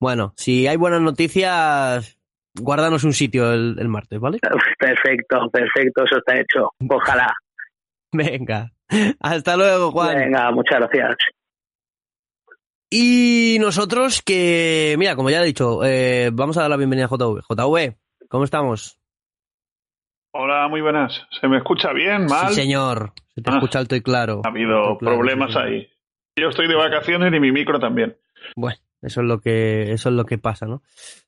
[0.01, 2.16] Bueno, si hay buenas noticias,
[2.61, 4.39] guárdanos un sitio el, el martes, ¿vale?
[4.79, 6.71] Perfecto, perfecto, eso está hecho.
[6.89, 7.33] Ojalá.
[8.13, 8.71] Venga.
[9.21, 10.17] Hasta luego, Juan.
[10.17, 11.17] Venga, muchas gracias.
[12.91, 17.09] Y nosotros que, mira, como ya he dicho, eh, vamos a dar la bienvenida a
[17.09, 17.43] JV.
[17.49, 17.97] JV,
[18.29, 18.99] ¿cómo estamos?
[20.33, 21.27] Hola, muy buenas.
[21.41, 22.27] ¿Se me escucha bien?
[22.27, 22.49] ¿Mal?
[22.51, 23.13] Sí, señor.
[23.35, 23.55] Se te Ah.
[23.55, 24.43] escucha alto y claro.
[24.45, 25.89] Ha habido claro, problemas sí, ahí.
[26.39, 28.17] Yo estoy de vacaciones y mi micro también.
[28.55, 30.83] Bueno, eso es lo que, eso es lo que pasa, ¿no?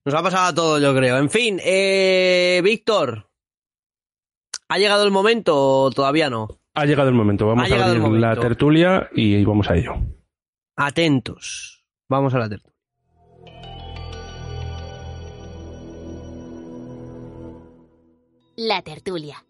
[0.05, 1.17] Nos ha pasado a todos, yo creo.
[1.17, 3.31] En fin, eh, Víctor,
[4.69, 6.49] ¿ha llegado el momento o todavía no?
[6.75, 7.47] Ha llegado el momento.
[7.47, 9.95] Vamos Ha a abrir la tertulia y vamos a ello.
[10.75, 11.85] Atentos.
[12.09, 12.77] Vamos a la tertulia.
[18.57, 19.45] La tertulia.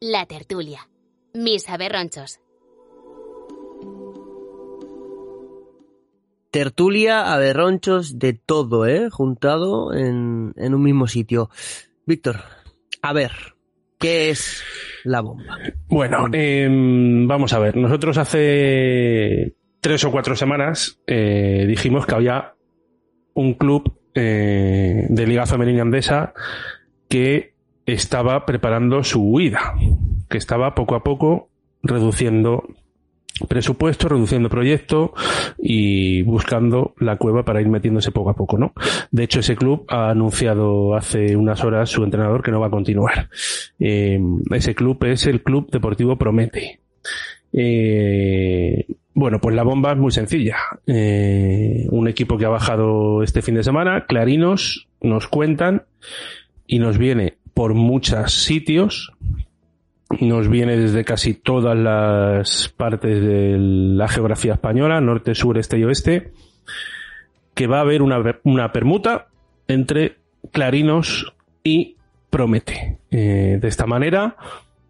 [0.00, 0.88] La tertulia.
[1.34, 2.40] Mis aberronchos.
[6.50, 9.10] Tertulia, aberronchos, de todo, ¿eh?
[9.10, 11.50] Juntado en, en un mismo sitio.
[12.06, 12.36] Víctor,
[13.02, 13.32] a ver,
[13.98, 14.62] ¿qué es
[15.04, 15.58] la bomba?
[15.88, 17.76] Bueno, em, vamos a ver.
[17.76, 22.54] Nosotros hace tres o cuatro semanas eh, dijimos que había
[23.34, 26.32] un club eh, de Liga Femenina Andesa
[27.08, 27.54] que
[27.86, 29.74] estaba preparando su huida,
[30.28, 31.50] que estaba poco a poco
[31.82, 32.64] reduciendo
[33.46, 35.12] presupuesto, reduciendo proyecto
[35.58, 38.72] y buscando la cueva para ir metiéndose poco a poco, ¿no?
[39.10, 42.70] De hecho, ese club ha anunciado hace unas horas su entrenador que no va a
[42.70, 43.28] continuar.
[43.78, 44.20] Eh,
[44.52, 46.80] ese club es el Club Deportivo Promete.
[47.52, 50.56] Eh, bueno, pues la bomba es muy sencilla.
[50.86, 55.84] Eh, un equipo que ha bajado este fin de semana, Clarinos, nos cuentan
[56.66, 59.12] y nos viene por muchos sitios
[60.20, 65.84] nos viene desde casi todas las partes de la geografía española, norte, sur, este y
[65.84, 66.32] oeste,
[67.54, 69.28] que va a haber una, una permuta
[69.66, 70.16] entre
[70.52, 71.96] Clarinos y
[72.30, 72.98] Promete.
[73.10, 74.36] Eh, de esta manera,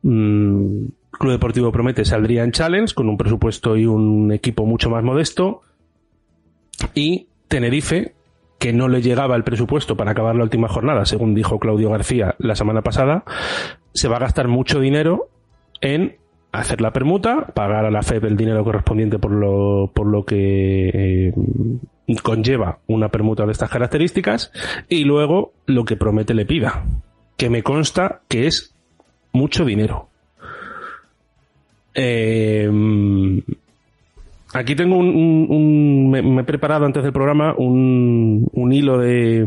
[0.02, 5.02] mmm, Club Deportivo Promete saldría en Challenge con un presupuesto y un equipo mucho más
[5.02, 5.62] modesto.
[6.94, 8.14] Y Tenerife,
[8.59, 12.37] que no le llegaba el presupuesto para acabar la última jornada, según dijo Claudio García
[12.38, 13.24] la semana pasada,
[13.92, 15.29] se va a gastar mucho dinero
[15.81, 16.16] en
[16.53, 20.88] hacer la permuta, pagar a la FEB el dinero correspondiente por lo, por lo que
[20.88, 21.33] eh,
[22.22, 24.51] conlleva una permuta de estas características
[24.88, 26.85] y luego lo que promete le pida,
[27.37, 28.74] que me consta que es
[29.33, 30.09] mucho dinero.
[31.94, 32.70] Eh,
[34.55, 39.44] aquí tengo un me, me, he preparado antes del programa un, un hilo de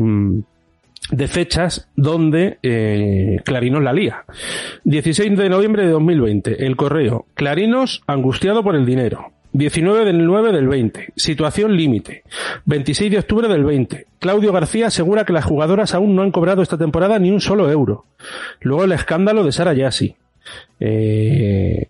[1.10, 4.24] de fechas donde eh, Clarinos la lía.
[4.84, 7.26] 16 de noviembre de 2020, El Correo.
[7.34, 9.32] Clarinos angustiado por el dinero.
[9.54, 12.22] 19 del 9 del 20, situación límite.
[12.64, 16.62] 26 de octubre del 20, Claudio García asegura que las jugadoras aún no han cobrado
[16.62, 18.06] esta temporada ni un solo euro.
[18.60, 20.16] Luego el escándalo de Sara Yassi.
[20.80, 21.88] Eh,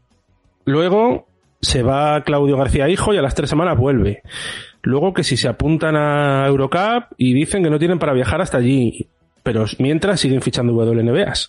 [0.65, 1.29] luego
[1.61, 4.23] se va Claudio García hijo y a las tres semanas vuelve.
[4.83, 8.59] Luego que si se apuntan a Eurocup y dicen que no tienen para viajar hasta
[8.59, 9.07] allí,
[9.43, 11.49] pero mientras siguen fichando WNBAs.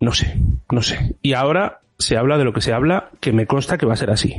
[0.00, 0.34] No sé,
[0.70, 1.16] no sé.
[1.22, 3.96] Y ahora se habla de lo que se habla, que me consta que va a
[3.96, 4.34] ser así.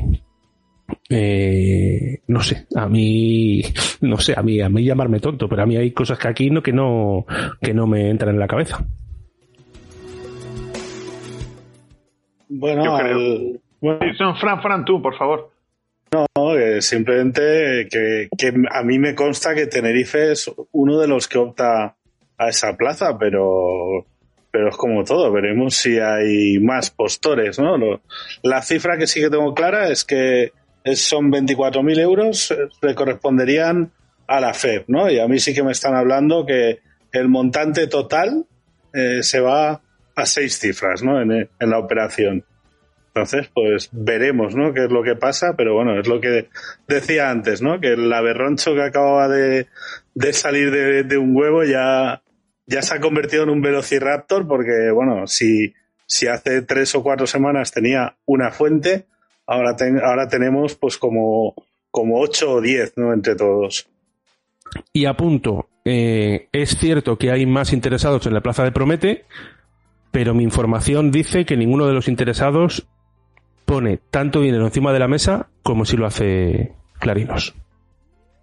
[1.10, 3.62] eh, no sé, a mí,
[4.02, 6.50] no sé, a mí, a mí llamarme tonto, pero a mí hay cosas que aquí
[6.50, 7.26] no, que no,
[7.62, 8.84] que no me entran en la cabeza.
[12.50, 13.60] Bueno, Yo creo.
[13.80, 15.52] bueno, No, Fran, Fran, tú, por favor.
[16.12, 21.28] No, eh, simplemente que, que a mí me consta que Tenerife es uno de los
[21.28, 21.96] que opta
[22.38, 24.06] a esa plaza, pero,
[24.52, 27.78] pero es como todo, veremos si hay más postores, ¿no?
[27.78, 28.02] Lo-
[28.44, 30.52] la cifra que sí que tengo clara es que
[30.96, 33.92] son 24.000 euros, eh, le corresponderían
[34.28, 35.10] a la FEP, ¿no?
[35.10, 36.80] Y a mí sí que me están hablando que
[37.12, 38.46] el montante total
[38.94, 39.82] eh, se va
[40.16, 41.22] a seis cifras, ¿no?
[41.22, 42.44] En, en la operación.
[43.14, 44.74] Entonces, pues veremos, ¿no?
[44.74, 46.48] Qué es lo que pasa, pero bueno, es lo que
[46.88, 47.82] decía antes, ¿no?
[47.82, 49.68] Que el aberroncho que acababa de,
[50.16, 50.72] de salir
[51.04, 52.22] de, un huevo ya,
[52.68, 55.74] ya se ha convertido en un velociraptor porque, bueno, si,
[56.06, 59.08] si hace tres o cuatro semanas tenía una fuente,
[59.46, 61.54] ahora, ten- ahora tenemos pues como,
[61.90, 63.14] como ocho o diez, ¿no?
[63.14, 63.90] Entre todos.
[64.94, 69.26] Y apunto, eh, es cierto que hay más interesados en la plaza de Promete,
[70.12, 72.88] pero mi información dice que ninguno de los interesados
[73.72, 77.56] pone tanto dinero encima de la mesa como si lo hace Clarinos.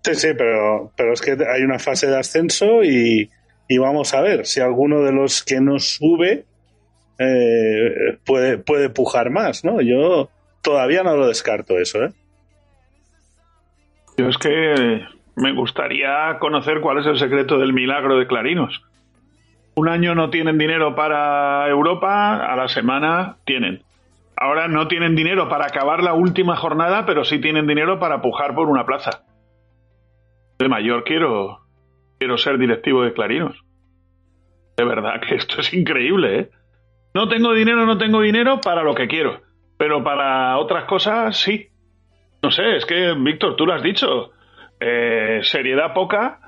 [0.03, 3.29] Sí, sí, pero, pero es que hay una fase de ascenso y,
[3.69, 6.47] y vamos a ver si alguno de los que nos sube
[7.19, 9.83] eh, puede, puede pujar más, ¿no?
[9.83, 10.31] Yo
[10.63, 12.13] todavía no lo descarto eso, ¿eh?
[14.17, 15.03] Yo es que
[15.37, 18.83] me gustaría conocer cuál es el secreto del milagro de Clarinos.
[19.75, 23.83] Un año no tienen dinero para Europa, a la semana tienen.
[24.41, 28.55] Ahora no tienen dinero para acabar la última jornada, pero sí tienen dinero para pujar
[28.55, 29.25] por una plaza.
[30.59, 31.59] De mayor quiero,
[32.19, 33.61] quiero ser directivo de Clarinos.
[34.77, 36.51] De verdad que esto es increíble, ¿eh?
[37.15, 39.41] No tengo dinero, no tengo dinero para lo que quiero,
[39.77, 41.69] pero para otras cosas sí.
[42.41, 44.31] No sé, es que, Víctor, tú lo has dicho.
[44.79, 46.39] Eh, seriedad poca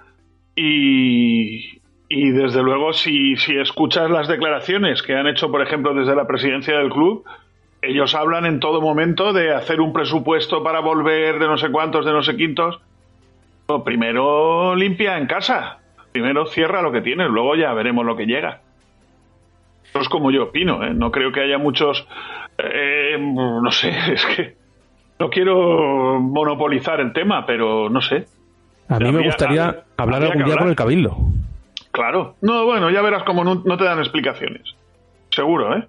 [0.55, 6.15] y, y desde luego si, si escuchas las declaraciones que han hecho, por ejemplo, desde
[6.15, 7.25] la presidencia del club,
[7.83, 12.05] ellos hablan en todo momento de hacer un presupuesto para volver de no sé cuántos,
[12.05, 12.81] de no sé quintos.
[13.85, 15.79] Primero limpia en casa,
[16.13, 18.61] primero cierra lo que tienes, luego ya veremos lo que llega.
[19.85, 20.93] Eso es como yo opino, ¿eh?
[20.93, 22.07] no creo que haya muchos...
[22.59, 24.57] eh, no sé, es que
[25.21, 28.27] no quiero monopolizar el tema, pero no sé.
[28.89, 31.17] A mí me gustaría habría- hablar habría algún día con el Cabildo.
[31.93, 32.35] Claro.
[32.41, 34.63] No, bueno, ya verás cómo no, no te dan explicaciones.
[35.31, 35.87] Seguro, ¿eh?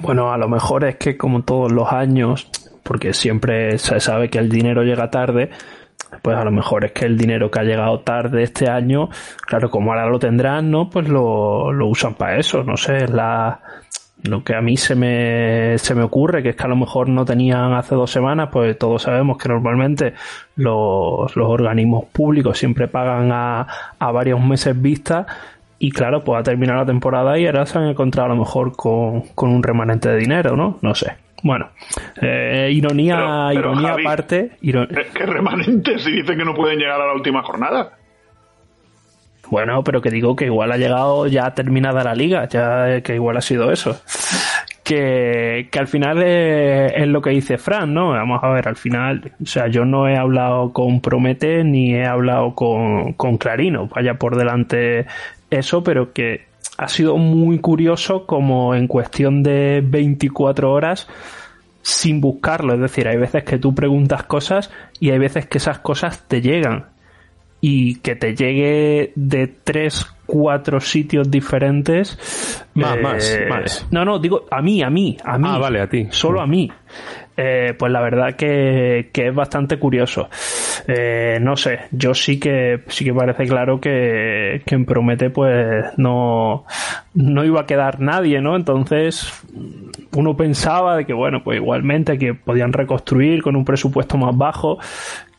[0.00, 2.50] Bueno, a lo mejor es que como todos los años,
[2.82, 5.50] porque siempre se sabe que el dinero llega tarde,
[6.22, 9.08] pues a lo mejor es que el dinero que ha llegado tarde este año,
[9.46, 10.90] claro, como ahora lo tendrán, ¿no?
[10.90, 13.60] Pues lo, lo usan para eso, no sé, la,
[14.22, 17.08] lo que a mí se me, se me ocurre, que es que a lo mejor
[17.08, 20.14] no tenían hace dos semanas, pues todos sabemos que normalmente
[20.56, 23.66] los, los organismos públicos siempre pagan a,
[23.98, 25.26] a varios meses vista
[25.78, 28.74] y claro, pues ha terminado la temporada y ahora se han encontrado a lo mejor
[28.76, 30.78] con, con un remanente de dinero, ¿no?
[30.82, 31.14] No sé.
[31.42, 31.68] Bueno,
[32.22, 36.54] eh, ironía, Pero- pero, ironía Javi, aparte, iro- Eh, ¿Qué remanentes si dicen que no
[36.54, 37.92] pueden llegar a la última jornada?
[39.50, 43.36] Bueno, pero que digo que igual ha llegado ya terminada la liga, ya que igual
[43.36, 44.00] ha sido eso.
[44.82, 48.10] Que, que al final es, es lo que dice Fran, ¿no?
[48.10, 52.06] Vamos a ver, al final, o sea, yo no he hablado con Promete ni he
[52.06, 55.06] hablado con, con Clarino, vaya por delante
[55.58, 56.46] eso, pero que
[56.78, 61.08] ha sido muy curioso como en cuestión de 24 horas
[61.82, 65.78] sin buscarlo, es decir, hay veces que tú preguntas cosas y hay veces que esas
[65.78, 66.86] cosas te llegan
[67.60, 72.66] y que te llegue de tres, cuatro sitios diferentes.
[72.74, 73.86] Más, más, más.
[73.90, 75.48] No, no, digo a mí, a mí, a mí.
[75.48, 76.08] Ah, vale, a ti.
[76.10, 76.70] Solo a mí.
[77.38, 80.30] Eh, pues la verdad que, que es bastante curioso.
[80.88, 85.84] Eh, no sé, yo sí que sí que parece claro que, que en Promete pues
[85.98, 86.64] no,
[87.12, 88.56] no iba a quedar nadie, ¿no?
[88.56, 89.30] Entonces
[90.12, 94.78] uno pensaba de que bueno, pues igualmente que podían reconstruir con un presupuesto más bajo,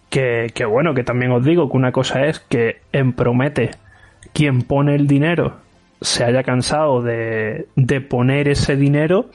[0.09, 3.71] que, que bueno, que también os digo que una cosa es que en Promete
[4.33, 5.57] quien pone el dinero
[5.99, 9.31] se haya cansado de, de poner ese dinero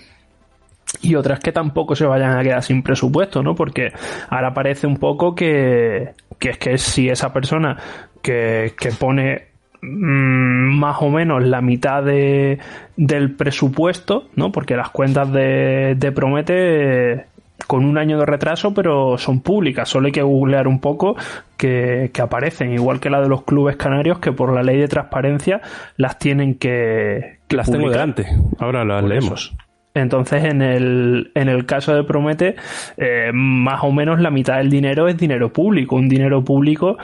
[1.01, 3.55] y otras que tampoco se vayan a quedar sin presupuesto, ¿no?
[3.55, 3.93] Porque
[4.29, 7.77] ahora parece un poco que, que es que si esa persona
[8.21, 9.47] que, que pone
[9.81, 12.59] mm, más o menos la mitad de,
[12.97, 14.53] del presupuesto, ¿no?
[14.53, 17.27] Porque las cuentas de, de Promete
[17.67, 19.89] con un año de retraso, pero son públicas.
[19.89, 21.17] Solo hay que googlear un poco
[21.57, 24.89] que, que aparecen, igual que la de los clubes canarios, que por la ley de
[24.89, 25.61] transparencia
[25.97, 27.39] las tienen que.
[27.49, 28.15] que Las tengo publicar.
[28.15, 28.27] delante.
[28.59, 29.51] Ahora las Por eso.
[29.95, 32.57] Entonces, en el, en el caso de Promete,
[32.97, 36.97] eh, más o menos la mitad del dinero es dinero público, un dinero público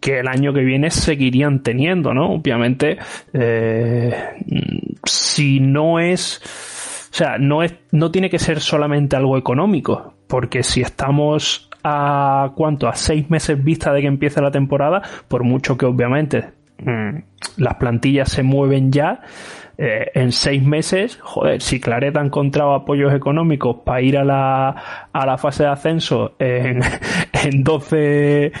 [0.00, 2.30] que el año que viene seguirían teniendo, ¿no?
[2.30, 2.98] Obviamente,
[3.32, 4.14] eh,
[5.04, 6.40] si no es,
[7.10, 12.52] o sea, no es, no tiene que ser solamente algo económico, porque si estamos a
[12.54, 17.18] cuánto, a seis meses vista de que empiece la temporada, por mucho que obviamente mm,
[17.56, 19.22] las plantillas se mueven ya,
[19.78, 25.08] eh, en seis meses, joder, si Claret ha encontrado apoyos económicos para ir a la,
[25.12, 26.80] a la fase de ascenso en,
[27.32, 28.52] en 12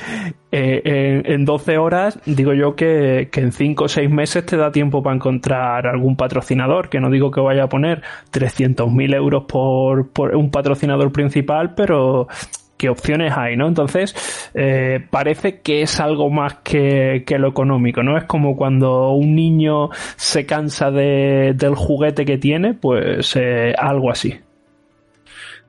[0.52, 4.70] eh, en, 12 horas, digo yo que, que en 5 o 6 meses te da
[4.72, 8.02] tiempo para encontrar algún patrocinador, que no digo que vaya a poner
[8.32, 12.28] 300.000 euros por, por un patrocinador principal, pero
[12.76, 13.68] qué opciones hay, ¿no?
[13.68, 14.14] Entonces,
[14.54, 18.16] eh, parece que es algo más que, lo económico, ¿no?
[18.16, 24.10] Es como cuando un niño se cansa de, del juguete que tiene, pues eh, algo
[24.10, 24.34] así.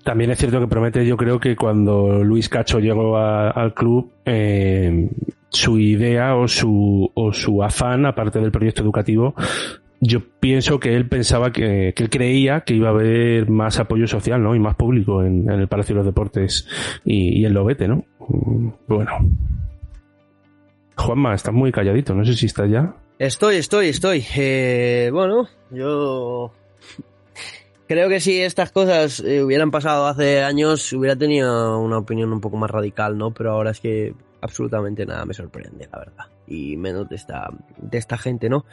[0.04, 5.10] También es cierto que promete, yo creo que cuando Luis Cacho llegó al club, eh,
[5.50, 9.36] su idea o su, o su afán, aparte del proyecto educativo,
[10.00, 14.08] yo pienso que él pensaba que, que, él creía que iba a haber más apoyo
[14.08, 14.56] social, ¿no?
[14.56, 16.68] Y más público en, el Palacio de los Deportes
[17.04, 18.06] y, y en Lobete, ¿no?
[18.20, 19.12] Mm, bueno.
[20.96, 22.96] Juanma, estás muy calladito, no sé si estás ya.
[23.20, 24.26] Estoy, estoy, estoy.
[24.36, 26.52] Eh, bueno, yo
[27.88, 32.42] creo que si estas cosas eh, hubieran pasado hace años, hubiera tenido una opinión un
[32.42, 33.32] poco más radical, ¿no?
[33.32, 36.26] Pero ahora es que absolutamente nada me sorprende, la verdad.
[36.46, 38.66] Y menos de esta, de esta gente, ¿no?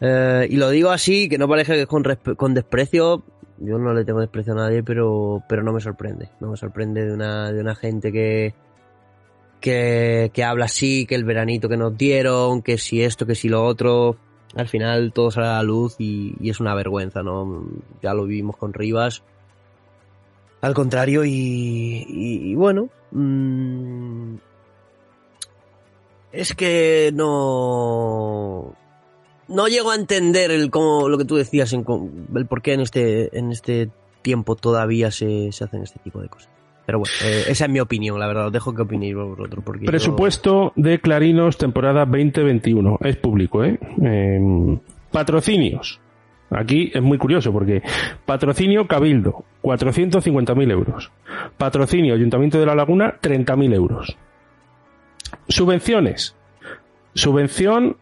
[0.00, 2.02] Eh, y lo digo así, que no parece que es con,
[2.36, 3.22] con, desprecio.
[3.58, 6.30] Yo no le tengo desprecio a nadie, pero, pero no me sorprende.
[6.40, 8.54] No me sorprende de una, de una gente que,
[9.60, 13.48] que, que habla así, que el veranito que nos dieron, que si esto, que si
[13.48, 14.16] lo otro.
[14.56, 17.68] Al final todo sale a la luz y, es una vergüenza, ¿no?
[18.02, 19.22] Ya lo vivimos con Rivas.
[20.62, 22.88] Al contrario, y, y, bueno.
[23.12, 24.36] Mmm,
[26.32, 28.74] es que no
[29.50, 31.84] no llego a entender el cómo, lo que tú decías, en,
[32.34, 33.90] el por qué en este, en este
[34.22, 36.48] tiempo todavía se, se hacen este tipo de cosas.
[36.86, 38.46] Pero bueno, eh, esa es mi opinión, la verdad.
[38.46, 39.62] Os dejo que opinéis vosotros.
[39.64, 42.98] Porque Presupuesto de Clarinos temporada 2021.
[43.02, 43.78] Es público, ¿eh?
[44.02, 44.78] Em,
[45.12, 46.00] patrocinios.
[46.50, 47.80] Aquí es muy curioso porque
[48.26, 51.12] patrocinio Cabildo, 450.000 euros.
[51.56, 54.16] Patrocinio Ayuntamiento de la Laguna, 30.000 euros.
[55.46, 56.34] Subvenciones.
[57.14, 57.98] Subvención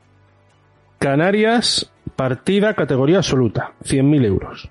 [0.99, 4.71] Canarias, partida categoría absoluta, 100.000 euros.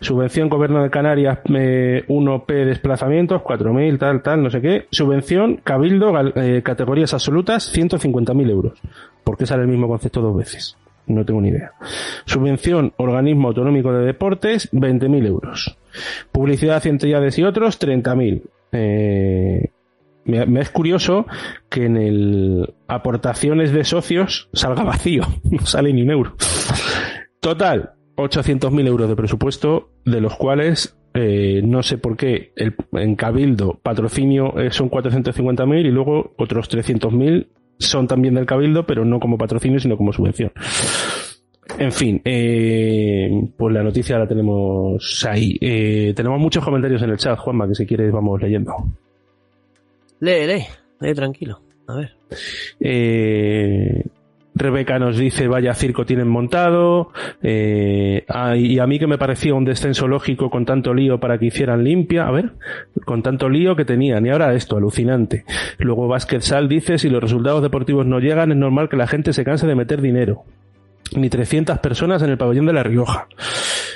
[0.00, 4.86] Subvención Gobierno de Canarias 1P eh, desplazamientos, 4.000, tal, tal, no sé qué.
[4.90, 8.80] Subvención Cabildo, eh, categorías absolutas, 150.000 euros.
[9.22, 10.76] ¿Por qué sale el mismo concepto dos veces?
[11.06, 11.72] No tengo ni idea.
[12.24, 15.76] Subvención Organismo Autonómico de Deportes, 20.000 euros.
[16.32, 18.42] Publicidad, cientillades y otros, 30.000.
[18.72, 19.70] Eh,
[20.24, 21.26] me, es curioso
[21.68, 26.36] que en el aportaciones de socios salga vacío, no sale ni un euro.
[27.40, 33.16] Total, 800.000 euros de presupuesto, de los cuales eh, no sé por qué el, en
[33.16, 37.48] Cabildo patrocinio eh, son 450.000 y luego otros 300.000
[37.78, 40.52] son también del Cabildo, pero no como patrocinio, sino como subvención.
[41.78, 45.56] En fin, eh, pues la noticia la tenemos ahí.
[46.14, 48.74] tenemos muchos comentarios en el chat, Juanma, que si quieres vamos leyendo.
[50.20, 50.66] Lee, lee,
[51.00, 51.60] lee tranquilo.
[51.86, 52.16] A ver.
[52.78, 54.04] Eh,
[54.54, 57.10] Rebeca nos dice, vaya circo tienen montado.
[57.42, 58.24] Eh,
[58.56, 61.84] y a mí que me parecía un descenso lógico con tanto lío para que hicieran
[61.84, 62.26] limpia.
[62.26, 62.52] A ver,
[63.04, 64.26] con tanto lío que tenían.
[64.26, 65.44] Y ahora esto, alucinante.
[65.78, 69.32] Luego Basket Sal dice, si los resultados deportivos no llegan, es normal que la gente
[69.32, 70.44] se canse de meter dinero.
[71.16, 73.26] Ni 300 personas en el pabellón de La Rioja.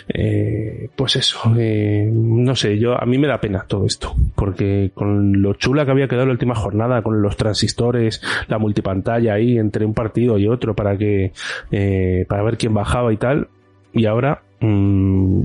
[0.08, 4.90] Eh, pues eso, eh, no sé, yo a mí me da pena todo esto, porque
[4.92, 9.56] con lo chula que había quedado la última jornada, con los transistores, la multipantalla ahí
[9.58, 11.32] entre un partido y otro para que
[11.70, 13.48] eh, para ver quién bajaba y tal,
[13.94, 15.42] y ahora mm,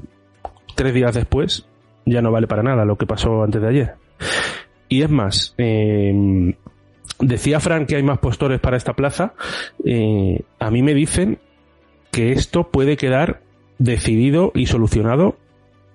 [0.75, 1.65] tres días después
[2.05, 3.93] ya no vale para nada lo que pasó antes de ayer.
[4.89, 5.55] Y es más,
[7.19, 9.33] decía Frank que hay más postores para esta plaza.
[10.59, 11.37] a mí me dicen
[12.11, 13.41] que esto puede quedar
[13.77, 15.37] decidido y solucionado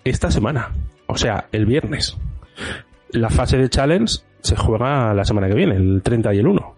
[0.05, 0.73] esta semana,
[1.07, 2.17] o sea, el viernes.
[3.11, 6.75] La fase de challenge se juega la semana que viene, el 30 y el 1.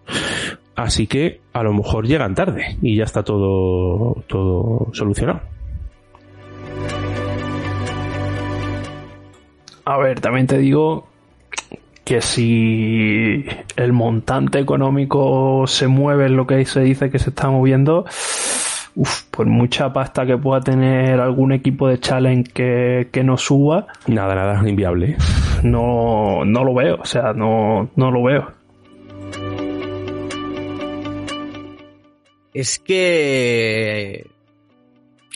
[0.75, 5.41] Así que a lo mejor llegan tarde y ya está todo, todo solucionado.
[9.85, 11.07] A ver, también te digo
[12.03, 17.49] que si el montante económico se mueve en lo que se dice que se está
[17.49, 18.05] moviendo,
[18.97, 23.87] uf, pues mucha pasta que pueda tener algún equipo de challenge que, que no suba.
[24.07, 25.15] Nada, nada, inviable.
[25.63, 28.51] No, no lo veo, o sea, no, no lo veo.
[32.53, 34.25] Es que...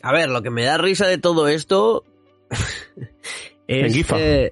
[0.04, 2.04] A ver, lo que me da risa de todo esto
[3.68, 4.18] es Gifa.
[4.18, 4.52] que...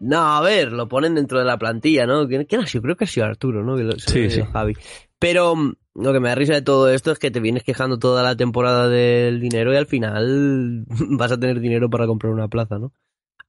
[0.00, 2.28] No, a ver, lo ponen dentro de la plantilla, ¿no?
[2.28, 2.82] ¿Quién ha sido?
[2.82, 3.76] Creo que ha sido Arturo, ¿no?
[3.76, 4.42] Que lo- Sí, sí.
[4.52, 4.74] Javi.
[5.18, 7.98] Pero mm, lo que me da risa de todo esto es que te vienes quejando
[7.98, 12.48] toda la temporada del dinero y al final vas a tener dinero para comprar una
[12.48, 12.92] plaza, ¿no?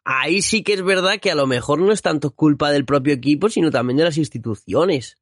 [0.03, 3.13] Ahí sí que es verdad que a lo mejor no es tanto culpa del propio
[3.13, 5.17] equipo, sino también de las instituciones.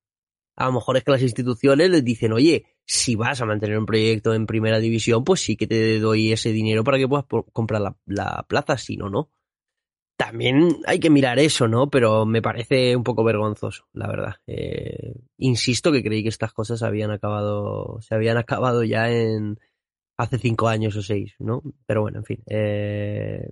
[0.56, 3.86] A lo mejor es que las instituciones les dicen, oye, si vas a mantener un
[3.86, 7.82] proyecto en primera división, pues sí que te doy ese dinero para que puedas comprar
[7.82, 9.30] la, la plaza, si no, no.
[10.18, 11.90] También hay que mirar eso, ¿no?
[11.92, 14.36] Pero me parece un poco vergonzoso, la verdad.
[14.48, 19.60] Eh, insisto que creí que estas cosas habían acabado, se habían acabado ya en
[20.18, 21.62] hace cinco años o seis, ¿no?
[21.86, 22.40] Pero bueno, en fin.
[22.48, 23.48] eh,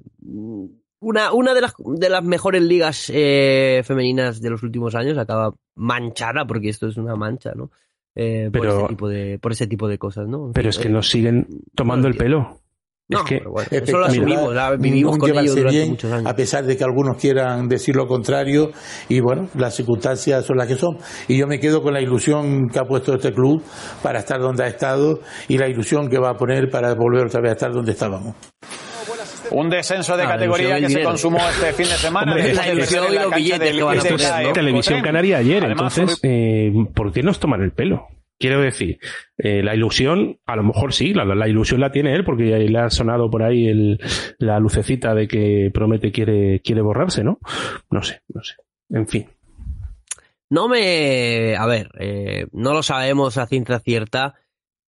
[0.99, 5.53] una, una de las de las mejores ligas eh, femeninas de los últimos años acaba
[5.75, 7.69] manchada, porque esto es una mancha, ¿no?
[8.15, 10.47] Eh, por, ese tipo de, por ese tipo de cosas, ¿no?
[10.47, 12.61] En Pero fin, es que eh, nos siguen tomando el pelo.
[13.07, 15.77] No, es que pero bueno, eso lo asumimos, la- vivimos Un con ello llevarse durante
[15.77, 16.25] bien, muchos años.
[16.25, 18.71] a pesar de que algunos quieran decir lo contrario
[19.09, 20.97] y bueno, las circunstancias son las que son.
[21.27, 23.61] Y yo me quedo con la ilusión que ha puesto este club
[24.01, 27.41] para estar donde ha estado y la ilusión que va a poner para volver otra
[27.41, 28.35] vez a estar donde estábamos.
[29.51, 32.31] Un descenso de Ah, categoría que se consumó este fin de semana.
[32.31, 35.01] Hombre, la de ilusión y la los cancha billetes del que van a Televisión.
[35.03, 38.07] Canaria ayer, Además, entonces, eh, ¿por qué nos toman el pelo?
[38.37, 38.99] Quiero decir,
[39.37, 42.89] eh, la ilusión, a lo mejor sí, la, ilusión la tiene él, porque le ha
[42.89, 43.99] sonado por ahí el,
[44.39, 47.39] la lucecita de que promete quiere, quiere borrarse, ¿no?
[47.89, 48.55] No sé, no sé.
[48.89, 49.27] En fin.
[50.49, 51.55] No me...
[51.55, 54.35] A ver, eh, no lo sabemos a ciencia cierta,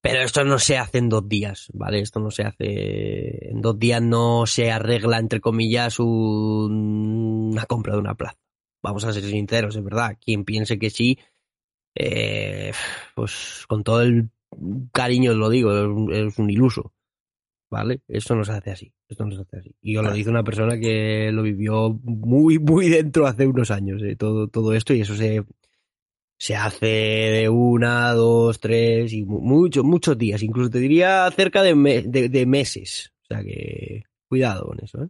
[0.01, 1.99] pero esto no se hace en dos días, ¿vale?
[2.01, 3.49] Esto no se hace...
[3.49, 8.37] En dos días no se arregla, entre comillas, un- una compra de una plaza.
[8.83, 10.17] Vamos a ser sinceros, es verdad.
[10.23, 11.17] Quien piense que sí,
[11.99, 12.71] eh,
[13.15, 14.29] pues con todo el
[14.91, 16.93] cariño lo digo, es un, es un iluso.
[17.69, 17.99] ¿Vale?
[18.07, 18.93] Esto no se hace así.
[19.09, 19.75] Esto no se hace así.
[19.81, 24.01] Y yo lo dice una persona que lo vivió muy, muy dentro hace unos años,
[24.03, 25.43] eh, todo, todo esto, y eso se,
[26.39, 30.41] se hace de una, dos, tres, y mu- muchos, muchos días.
[30.43, 33.11] Incluso te diría cerca de, me- de, de meses.
[33.23, 35.09] O sea que, cuidado con eso, ¿eh?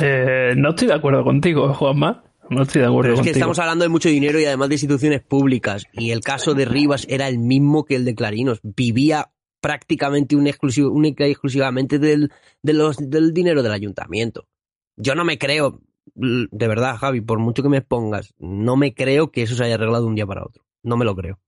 [0.00, 2.24] Eh, no estoy de acuerdo contigo, Juanma.
[2.50, 4.74] No estoy de acuerdo Pero es que estamos hablando de mucho dinero y además de
[4.74, 5.84] instituciones públicas.
[5.92, 8.60] Y el caso de Rivas era el mismo que el de Clarinos.
[8.62, 9.30] Vivía
[9.60, 12.32] prácticamente un exclusivo, única y exclusivamente del,
[12.62, 14.48] de los, del dinero del ayuntamiento.
[14.96, 15.80] Yo no me creo,
[16.14, 19.76] de verdad, Javi, por mucho que me expongas, no me creo que eso se haya
[19.76, 20.64] arreglado de un día para otro.
[20.82, 21.38] No me lo creo.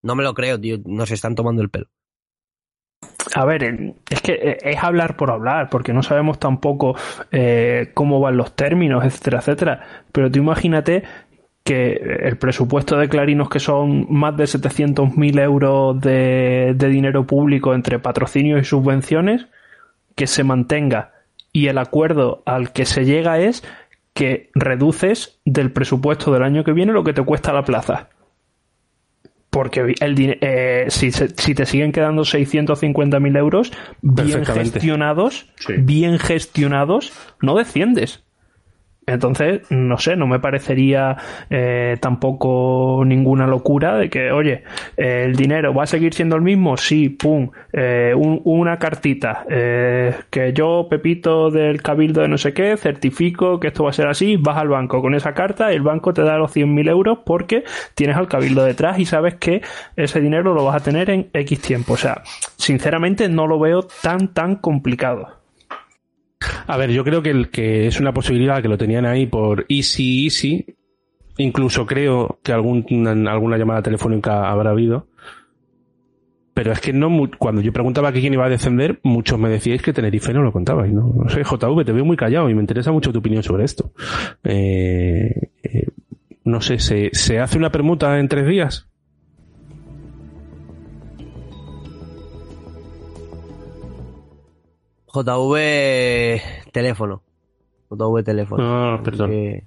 [0.00, 0.78] No me lo creo, tío.
[0.84, 1.88] Nos están tomando el pelo.
[3.34, 6.96] A ver, es que eh, es hablar por hablar, porque no sabemos tampoco
[7.30, 9.80] eh, cómo van los términos, etcétera, etcétera.
[10.12, 11.04] Pero tú imagínate
[11.64, 11.92] que
[12.24, 18.00] el presupuesto de Clarinos, que son más de 700.000 euros de, de dinero público entre
[18.00, 19.46] patrocinios y subvenciones,
[20.16, 21.12] que se mantenga.
[21.52, 23.62] Y el acuerdo al que se llega es
[24.14, 28.08] que reduces del presupuesto del año que viene lo que te cuesta la plaza.
[29.52, 35.74] Porque el eh, si, si te siguen quedando 650.000 euros bien gestionados, Sí.
[35.78, 38.24] bien gestionados, no desciendes.
[39.14, 41.16] Entonces, no sé, no me parecería
[41.50, 44.62] eh, tampoco ninguna locura de que, oye,
[44.96, 50.14] el dinero va a seguir siendo el mismo, sí, pum, eh, un- una cartita, eh,
[50.30, 54.06] que yo, Pepito del Cabildo de no sé qué, certifico que esto va a ser
[54.08, 57.64] así, vas al banco con esa carta el banco te da los 100.000 euros porque
[57.94, 59.62] tienes al Cabildo detrás y sabes que
[59.96, 61.94] ese dinero lo vas a tener en X tiempo.
[61.94, 62.22] O sea,
[62.56, 65.41] sinceramente no lo veo tan, tan complicado.
[66.66, 70.66] A ver, yo creo que, es una posibilidad que lo tenían ahí por easy, easy.
[71.38, 72.86] Incluso creo que algún,
[73.28, 75.06] alguna llamada telefónica habrá habido.
[76.54, 79.94] Pero es que no, cuando yo preguntaba quién iba a descender, muchos me decíais que
[79.94, 81.10] Tenerife no lo contabais, ¿no?
[81.14, 83.92] No sé, JV, te veo muy callado y me interesa mucho tu opinión sobre esto.
[84.44, 85.86] Eh, eh,
[86.44, 88.91] no sé, ¿se, ¿se hace una permuta en tres días?
[95.12, 96.40] JV
[96.72, 97.22] teléfono.
[97.90, 98.62] JV teléfono.
[98.64, 99.30] Ah, perdón.
[99.30, 99.64] Que,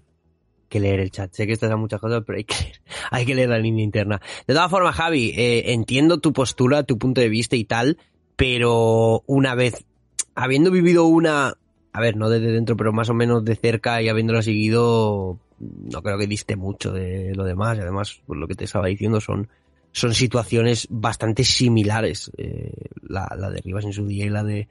[0.69, 1.31] que leer el chat.
[1.31, 2.55] Sé que estas son muchas cosas, pero hay que,
[3.11, 4.21] hay que leer la línea interna.
[4.47, 7.97] De todas formas, Javi, eh, entiendo tu postura, tu punto de vista y tal,
[8.35, 9.85] pero una vez,
[10.33, 11.53] habiendo vivido una,
[11.93, 16.01] a ver, no desde dentro, pero más o menos de cerca y habiéndola seguido, no
[16.01, 17.77] creo que diste mucho de lo demás.
[17.77, 19.47] Y además, pues lo que te estaba diciendo son,
[19.91, 22.71] son situaciones bastante similares, eh,
[23.07, 24.67] la, la de Rivas en su día y la de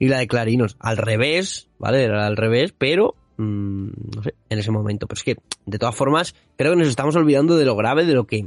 [0.00, 0.76] y la de Clarinos.
[0.80, 2.02] Al revés, ¿vale?
[2.02, 5.06] Era al revés, pero mm, no sé, en ese momento.
[5.06, 5.36] Pero es que,
[5.66, 8.46] de todas formas, creo que nos estamos olvidando de lo grave, de lo que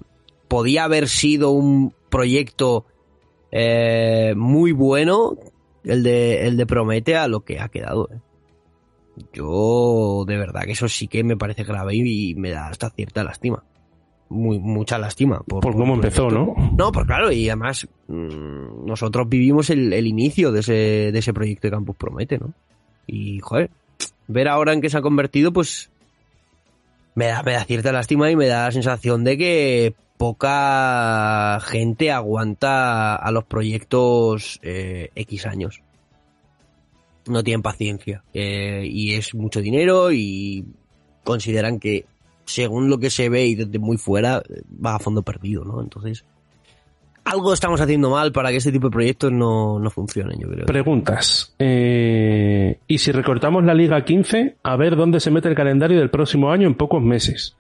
[0.49, 2.86] podía haber sido un proyecto
[3.51, 5.38] eh, muy bueno,
[5.84, 8.10] el de, el de Promete, a lo que ha quedado.
[8.12, 8.20] ¿eh?
[9.32, 13.24] Yo, de verdad, que eso sí que me parece grave y me da hasta cierta
[13.24, 13.64] lástima.
[14.34, 15.41] Muy, mucha lástima.
[15.47, 16.55] Por, cómo empezó, ¿no?
[16.75, 20.73] No, pues claro, y además mmm, nosotros vivimos el, el, inicio de ese,
[21.11, 22.53] de ese proyecto de Campus Promete, ¿no?
[23.05, 23.69] Y, joder,
[24.27, 25.91] ver ahora en qué se ha convertido, pues
[27.15, 32.11] me da, me da cierta lástima y me da la sensación de que poca gente
[32.11, 35.81] aguanta a los proyectos eh, X años.
[37.27, 38.23] No tienen paciencia.
[38.34, 40.65] Eh, y es mucho dinero y
[41.23, 42.05] consideran que
[42.45, 44.41] según lo que se ve y desde muy fuera
[44.83, 45.81] va a fondo perdido, ¿no?
[45.81, 46.25] Entonces,
[47.25, 50.65] algo estamos haciendo mal para que este tipo de proyectos no, no funcionen, yo creo.
[50.65, 51.55] Preguntas.
[51.57, 56.09] Eh, ¿Y si recortamos la Liga 15, a ver dónde se mete el calendario del
[56.09, 57.55] próximo año en pocos meses?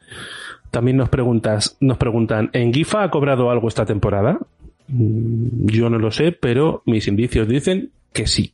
[0.69, 4.39] También nos preguntas, nos preguntan, ¿en Gifa ha cobrado algo esta temporada?
[4.87, 8.53] Mm, Yo no lo sé, pero mis indicios dicen que sí.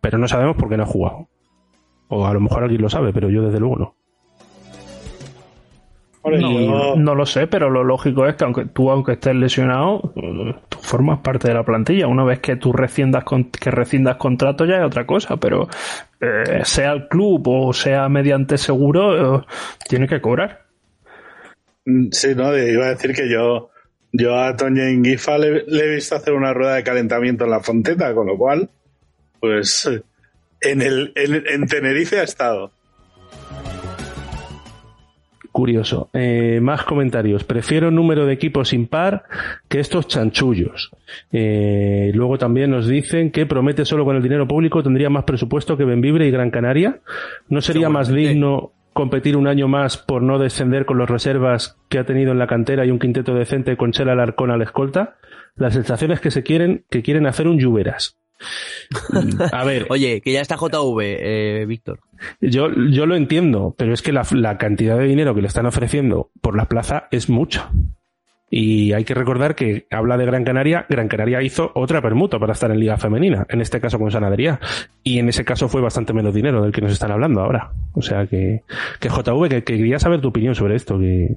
[0.00, 1.28] Pero no sabemos por qué no ha jugado.
[2.08, 3.94] O a lo mejor alguien lo sabe, pero yo desde luego no.
[6.22, 10.12] No, no, lo sé, pero lo lógico es que aunque tú, aunque estés lesionado,
[10.68, 12.06] tú formas parte de la plantilla.
[12.06, 15.68] Una vez que tú rescindas, con, que rescindas contrato ya es otra cosa, pero
[16.20, 19.44] eh, sea el club o sea mediante seguro, eh,
[19.88, 20.66] tiene que cobrar.
[22.10, 23.70] Sí, no, iba a decir que yo,
[24.12, 27.60] yo a Toño Ingifa le, le, he visto hacer una rueda de calentamiento en la
[27.60, 28.68] Fonteta, con lo cual,
[29.40, 29.88] pues
[30.60, 32.72] en, el, en, en Tenerife ha estado.
[35.60, 36.08] Curioso.
[36.14, 37.44] Eh, más comentarios.
[37.44, 39.24] Prefiero número de equipos impar
[39.68, 40.90] que estos chanchullos.
[41.32, 45.76] Eh, luego también nos dicen que promete solo con el dinero público tendría más presupuesto
[45.76, 47.00] que Benvibre y Gran Canaria.
[47.50, 51.98] ¿No sería más digno competir un año más por no descender con las reservas que
[51.98, 55.16] ha tenido en la cantera y un quinteto decente con Chela Alarcón a la escolta?
[55.56, 58.16] Las sensaciones que se quieren, que quieren hacer un Lluveras.
[59.52, 59.86] A ver.
[59.90, 62.00] Oye, que ya está JV, eh, Víctor.
[62.40, 65.66] Yo, yo lo entiendo, pero es que la, la, cantidad de dinero que le están
[65.66, 67.70] ofreciendo por la plaza es mucha.
[68.52, 72.52] Y hay que recordar que habla de Gran Canaria, Gran Canaria hizo otra permuta para
[72.52, 74.58] estar en Liga Femenina, en este caso con Sanadería.
[75.04, 77.70] Y en ese caso fue bastante menos dinero del que nos están hablando ahora.
[77.92, 78.62] O sea que,
[78.98, 81.36] que JV, que, que quería saber tu opinión sobre esto, que,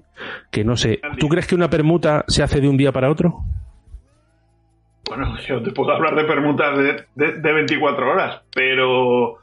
[0.50, 1.02] que no sé.
[1.20, 3.44] ¿Tú crees que una permuta se hace de un día para otro?
[5.08, 9.38] Bueno, yo te puedo hablar de permutas de, de, de 24 horas, pero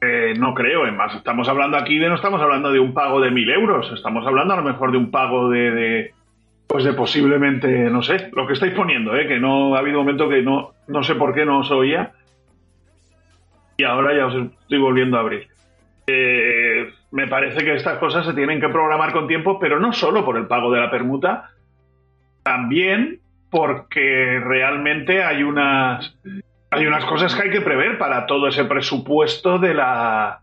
[0.00, 0.86] eh, no creo.
[0.86, 3.90] Es más, estamos hablando aquí de no estamos hablando de un pago de mil euros,
[3.92, 6.14] estamos hablando a lo mejor de un pago de, de
[6.66, 9.28] pues de posiblemente, no sé, lo que estáis poniendo, ¿eh?
[9.28, 12.12] que no ha habido momento que no, no sé por qué no os oía
[13.76, 15.48] y ahora ya os estoy volviendo a abrir.
[16.06, 20.24] Eh, me parece que estas cosas se tienen que programar con tiempo, pero no solo
[20.24, 21.50] por el pago de la permuta,
[22.42, 23.20] también
[23.52, 26.16] porque realmente hay unas
[26.70, 30.40] hay unas cosas que hay que prever para todo ese presupuesto de la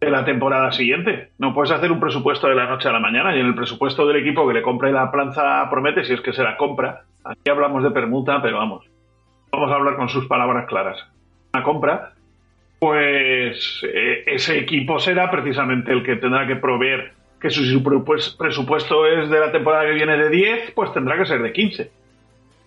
[0.00, 1.30] de la temporada siguiente.
[1.38, 4.06] No puedes hacer un presupuesto de la noche a la mañana y en el presupuesto
[4.06, 7.02] del equipo que le compre la planza promete si es que se la compra.
[7.24, 8.86] Aquí hablamos de permuta, pero vamos.
[9.50, 11.04] Vamos a hablar con sus palabras claras.
[11.52, 12.12] Una compra,
[12.78, 19.28] pues eh, ese equipo será precisamente el que tendrá que proveer que su presupuesto es
[19.28, 21.97] de la temporada que viene de 10, pues tendrá que ser de 15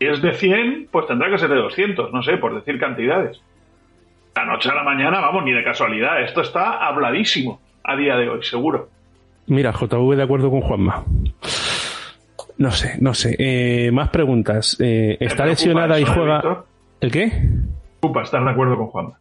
[0.01, 3.39] si es de 100, pues tendrá que ser de 200, no sé, por decir cantidades.
[4.35, 6.23] La noche a la mañana, vamos, ni de casualidad.
[6.23, 8.89] Esto está habladísimo a día de hoy, seguro.
[9.45, 11.03] Mira, JV de acuerdo con Juanma.
[12.57, 13.35] No sé, no sé.
[13.37, 14.75] Eh, más preguntas.
[14.79, 16.37] Eh, ¿Está lesionada y juega.
[16.37, 16.65] Víctor?
[16.99, 17.49] ¿El qué?
[17.99, 19.19] Preocupa estar de acuerdo con Juanma.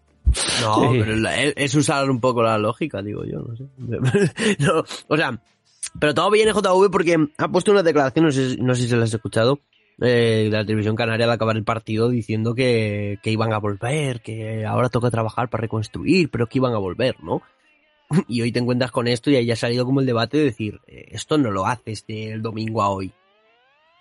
[0.62, 3.64] No, pero es usar un poco la lógica, digo yo, no sé.
[4.60, 5.38] no, o sea,
[5.98, 8.96] pero todo viene JV porque ha puesto unas declaraciones, no sé, no sé si se
[8.96, 9.60] las has escuchado,
[10.00, 14.20] eh, de la televisión canaria al acabar el partido diciendo que, que, iban a volver,
[14.20, 17.42] que ahora toca trabajar para reconstruir, pero que iban a volver, ¿no?
[18.28, 20.80] Y hoy te encuentras con esto y ahí ha salido como el debate de decir,
[20.86, 23.12] esto no lo haces del domingo a hoy.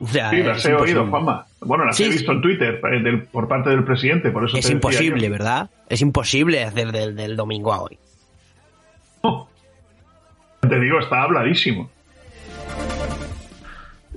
[0.02, 1.46] O sea, sí, las he oído, Juanma.
[1.60, 4.56] Bueno, las sí, he visto en Twitter eh, del, por parte del presidente, por eso
[4.56, 5.32] Es imposible, yo.
[5.32, 5.70] ¿verdad?
[5.90, 8.00] Es imposible hacer del, del domingo a hoy.
[9.22, 9.50] Oh.
[10.62, 11.90] Te digo, está habladísimo.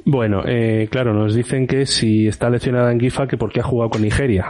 [0.04, 3.90] Bueno, eh, claro, nos dicen que si está lesionada en Gifa, que porque ha jugado
[3.90, 4.46] con Nigeria.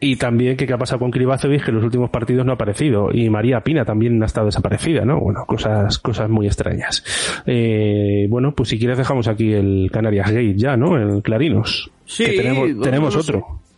[0.00, 2.54] Y también que qué ha pasado con Krivacevic, que en los últimos partidos no ha
[2.54, 3.10] aparecido.
[3.12, 5.20] Y María Pina también ha estado desaparecida, ¿no?
[5.20, 7.04] Bueno, cosas, cosas muy extrañas.
[7.46, 10.96] Eh, bueno, pues si quieres dejamos aquí el Canarias Gate ya, ¿no?
[10.96, 11.90] El Clarinos.
[12.04, 13.32] Sí, Que tenemos, tenemos sé.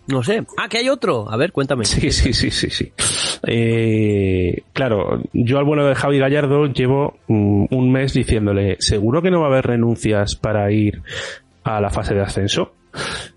[0.09, 0.45] No sé.
[0.57, 1.31] Ah, que hay otro.
[1.31, 1.85] A ver, cuéntame.
[1.85, 2.93] Sí, sí, sí, sí, sí.
[3.47, 9.31] Eh, claro, yo al bueno de Javi Gallardo llevo mm, un mes diciéndole, seguro que
[9.31, 11.03] no va a haber renuncias para ir
[11.65, 12.73] a la fase de ascenso.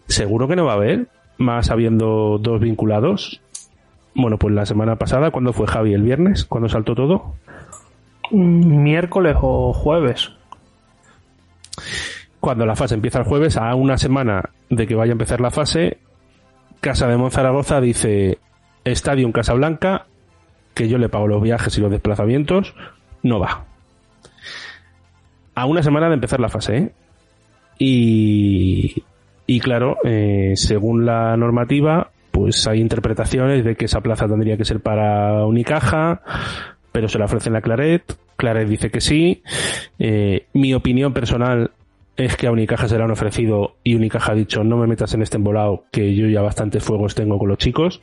[0.07, 1.07] Seguro que no va a haber,
[1.37, 3.41] más habiendo dos vinculados.
[4.15, 5.93] Bueno, pues la semana pasada, ¿cuándo fue Javi?
[5.93, 6.45] ¿El viernes?
[6.45, 7.35] ¿Cuándo saltó todo?
[8.31, 10.31] Miércoles o jueves.
[12.39, 15.51] Cuando la fase empieza el jueves, a una semana de que vaya a empezar la
[15.51, 15.97] fase,
[16.81, 18.37] Casa de Monzaragoza dice
[18.83, 20.05] Stadium Casablanca,
[20.73, 22.75] que yo le pago los viajes y los desplazamientos,
[23.23, 23.65] no va.
[25.55, 26.91] A una semana de empezar la fase, ¿eh?
[27.77, 29.03] Y,
[29.47, 34.65] y claro, eh, según la normativa, pues hay interpretaciones de que esa plaza tendría que
[34.65, 36.21] ser para Unicaja,
[36.91, 38.17] pero se la ofrecen a Claret.
[38.35, 39.41] Claret dice que sí.
[39.99, 41.71] Eh, mi opinión personal
[42.17, 45.13] es que a Unicaja se le han ofrecido y Unicaja ha dicho no me metas
[45.13, 48.01] en este embolado que yo ya bastantes fuegos tengo con los chicos.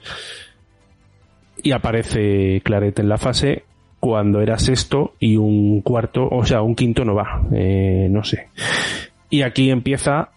[1.63, 3.65] Y aparece Claret en la fase
[4.01, 8.49] cuando era sexto y un cuarto, o sea, un quinto no va, eh, no sé.
[9.31, 10.31] Y aquí empieza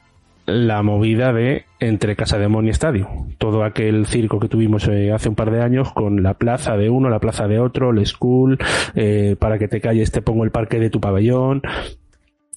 [0.46, 3.10] la movida de entre Casa de Mon y Estadio.
[3.38, 6.90] Todo aquel circo que tuvimos eh, hace un par de años con la plaza de
[6.90, 8.60] uno, la plaza de otro, el school,
[8.94, 11.64] eh, para que te calles te pongo el parque de tu pabellón,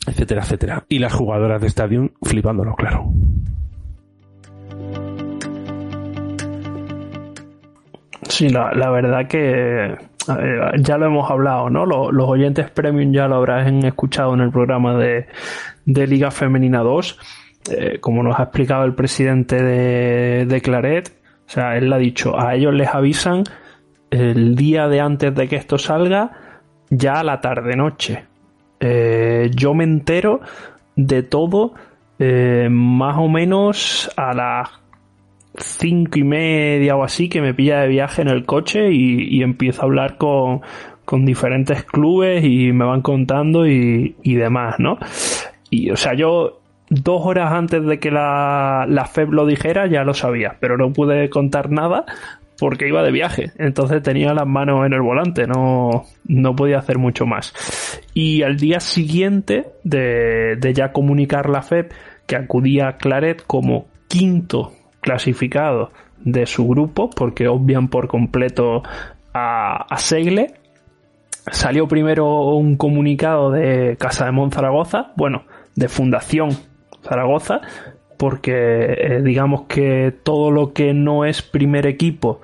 [0.08, 0.84] etcétera, etcétera.
[0.88, 3.12] Y las jugadoras de Stadium flipándolo, claro.
[8.28, 9.96] Sí, la, la verdad que
[10.78, 11.86] ya lo hemos hablado, ¿no?
[11.86, 15.26] Los, los oyentes premium ya lo habrán escuchado en el programa de,
[15.86, 17.18] de Liga Femenina 2.
[17.70, 21.12] Eh, como nos ha explicado el presidente de, de Claret,
[21.46, 23.44] o sea, él le ha dicho, a ellos les avisan
[24.10, 26.30] el día de antes de que esto salga,
[26.90, 28.27] ya a la tarde-noche.
[28.80, 30.40] Eh, yo me entero
[30.96, 31.74] de todo
[32.18, 34.68] eh, más o menos a las
[35.56, 39.42] cinco y media o así que me pilla de viaje en el coche y, y
[39.42, 40.60] empiezo a hablar con,
[41.04, 44.98] con diferentes clubes y me van contando y, y demás, ¿no?
[45.70, 46.60] Y o sea, yo
[46.90, 50.92] dos horas antes de que la, la FEB lo dijera ya lo sabía, pero no
[50.92, 52.04] pude contar nada
[52.58, 56.98] porque iba de viaje, entonces tenía las manos en el volante, no, no podía hacer
[56.98, 57.54] mucho más.
[58.14, 61.92] Y al día siguiente de, ya comunicar la FEB
[62.26, 68.82] que acudía a Claret como quinto clasificado de su grupo, porque obvian por completo
[69.32, 70.54] a, a Segle,
[71.52, 75.44] salió primero un comunicado de Casa de Mon Zaragoza, bueno,
[75.76, 76.50] de Fundación
[77.02, 77.60] Zaragoza,
[78.18, 82.40] porque eh, digamos que todo lo que no es primer equipo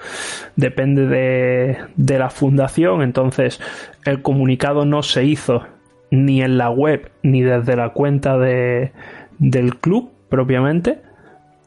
[0.56, 3.60] depende de, la fundación, entonces
[4.04, 5.66] el comunicado no se hizo
[6.10, 8.92] ni en la web ni desde la cuenta de,
[9.38, 11.02] del club propiamente,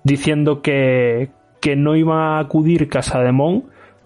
[0.03, 1.29] diciendo que,
[1.59, 3.65] que no iba a acudir Casa de Mon,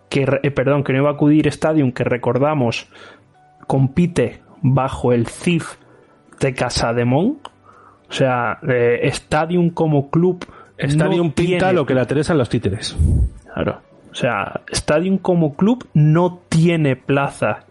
[0.10, 2.90] que, eh, perdón, que no iba a acudir Stadium, que recordamos
[3.68, 5.76] compite bajo el CIF
[6.40, 7.38] de Casa de Mon,
[8.12, 10.46] o sea, eh, Stadium como club.
[10.78, 11.74] Stadium no pinta tiene...
[11.74, 12.98] lo que la Teresa en los títeres.
[13.54, 13.80] Claro.
[14.12, 17.64] O sea, Stadium como club no tiene plaza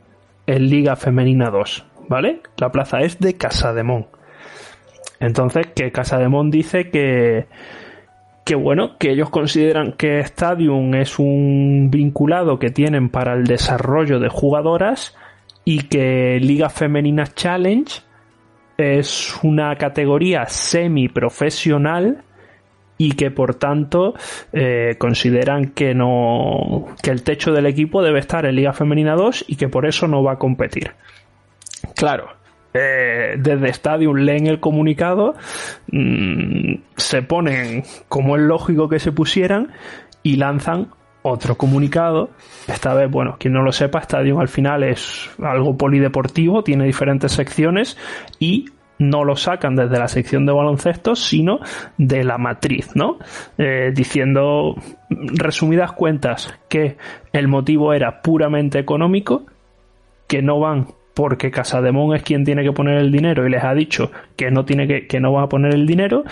[0.47, 2.41] en Liga Femenina 2, ¿vale?
[2.57, 4.07] La plaza es de Casademón.
[5.19, 7.47] Entonces, que Casademón dice que,
[8.47, 14.19] que bueno, que ellos consideran que Stadium es un vinculado que tienen para el desarrollo
[14.19, 15.15] de jugadoras
[15.67, 18.01] y que Liga Femenina Challenge
[18.81, 22.25] es una categoría semiprofesional
[22.99, 24.15] y que por tanto
[24.53, 29.47] eh, consideran que no que el techo del equipo debe estar en Liga Femenina 2
[29.49, 30.93] y que por eso no va a competir.
[31.97, 32.29] Claro,
[32.75, 35.35] eh, desde Stadium leen el comunicado,
[35.91, 39.73] mmm, se ponen como es lógico que se pusieran
[40.23, 40.91] y lanzan
[41.23, 42.31] otro comunicado.
[42.69, 47.33] Esta vez, bueno, quien no lo sepa, Stadium al final es algo polideportivo, tiene diferentes
[47.33, 47.97] secciones
[48.39, 48.67] y
[48.99, 51.61] no lo sacan desde la sección de baloncesto, sino
[51.97, 53.19] de la matriz, ¿no?
[53.57, 54.75] Eh, diciendo,
[55.09, 56.97] resumidas cuentas, que
[57.33, 59.47] el motivo era puramente económico,
[60.29, 63.75] que no van porque Casademón es quien tiene que poner el dinero y les ha
[63.75, 66.23] dicho que no tiene que, que no va a poner el dinero,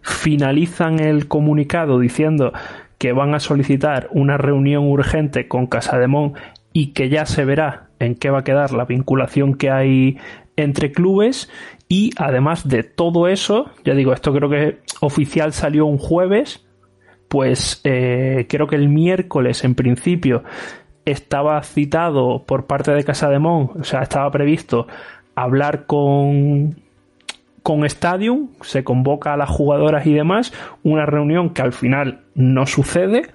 [0.00, 2.52] finalizan el comunicado diciendo
[2.98, 6.34] que van a solicitar una reunión urgente con Casademón
[6.72, 10.18] y que ya se verá en qué va a quedar la vinculación que hay
[10.56, 11.48] entre clubes.
[11.88, 16.66] Y además de todo eso, ya digo, esto creo que oficial salió un jueves,
[17.28, 20.42] pues eh, creo que el miércoles en principio
[21.04, 24.86] estaba citado por parte de Casa de Mon, o sea, estaba previsto
[25.34, 26.76] hablar con,
[27.68, 30.54] con Stadium, se convoca a las jugadoras y demás,
[30.84, 33.26] una reunión que al final no sucede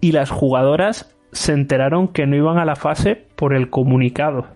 [0.00, 4.46] y las jugadoras se enteraron que no iban a la fase por el comunicado.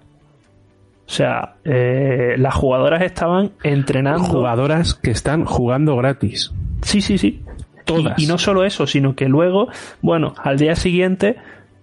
[1.05, 4.25] O sea, eh, las jugadoras estaban entrenando.
[4.25, 6.51] Jugadoras que están jugando gratis.
[6.81, 7.43] Sí, sí, sí.
[7.85, 8.19] Todas.
[8.19, 9.69] Y, y no solo eso, sino que luego,
[10.01, 11.37] bueno, al día siguiente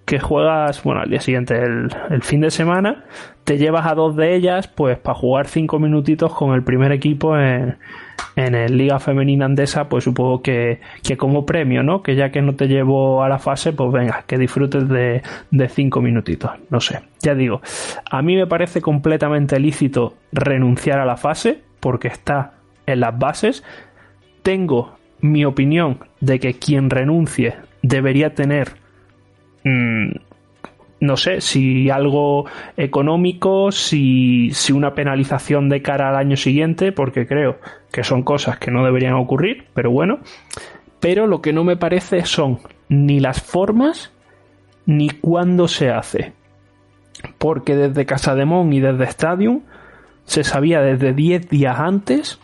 [0.09, 3.03] que juegas, bueno, al día siguiente, el, el fin de semana,
[3.43, 7.37] te llevas a dos de ellas, pues para jugar cinco minutitos con el primer equipo
[7.37, 7.77] en,
[8.35, 12.01] en el Liga Femenina Andesa, pues supongo que, que como premio, ¿no?
[12.01, 15.69] Que ya que no te llevo a la fase, pues venga, que disfrutes de, de
[15.69, 16.53] cinco minutitos.
[16.71, 17.61] No sé, ya digo,
[18.09, 22.53] a mí me parece completamente lícito renunciar a la fase, porque está
[22.87, 23.63] en las bases.
[24.41, 28.69] Tengo mi opinión de que quien renuncie debería tener
[29.63, 30.09] mm,
[31.01, 32.45] no sé, si algo
[32.75, 37.59] económico, si, si una penalización de cara al año siguiente, porque creo
[37.91, 40.19] que son cosas que no deberían ocurrir, pero bueno.
[40.99, 44.11] Pero lo que no me parece son ni las formas
[44.85, 46.33] ni cuándo se hace.
[47.37, 49.61] Porque desde Casa de Mon y desde Stadium
[50.25, 52.39] se sabía desde 10 días antes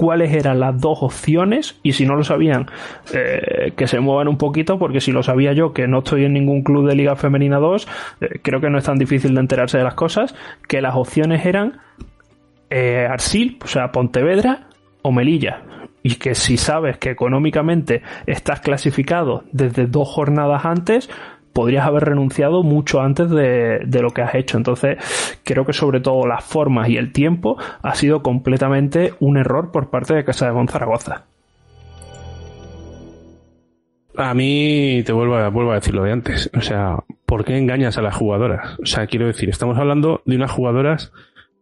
[0.00, 2.70] cuáles eran las dos opciones y si no lo sabían
[3.12, 6.32] eh, que se muevan un poquito porque si lo sabía yo que no estoy en
[6.32, 7.86] ningún club de Liga Femenina 2
[8.22, 10.34] eh, creo que no es tan difícil de enterarse de las cosas
[10.66, 11.80] que las opciones eran
[12.70, 14.68] eh, Arsil, o sea Pontevedra
[15.02, 15.64] o Melilla.
[16.02, 21.10] Y que si sabes que económicamente estás clasificado desde dos jornadas antes
[21.52, 24.56] podrías haber renunciado mucho antes de, de, lo que has hecho.
[24.56, 24.98] Entonces,
[25.44, 29.90] creo que sobre todo las formas y el tiempo ha sido completamente un error por
[29.90, 31.24] parte de Casa de Monzaragoza.
[34.16, 36.50] A mí te vuelvo a, vuelvo a decir lo de antes.
[36.56, 36.96] O sea,
[37.26, 38.78] ¿por qué engañas a las jugadoras?
[38.82, 41.12] O sea, quiero decir, estamos hablando de unas jugadoras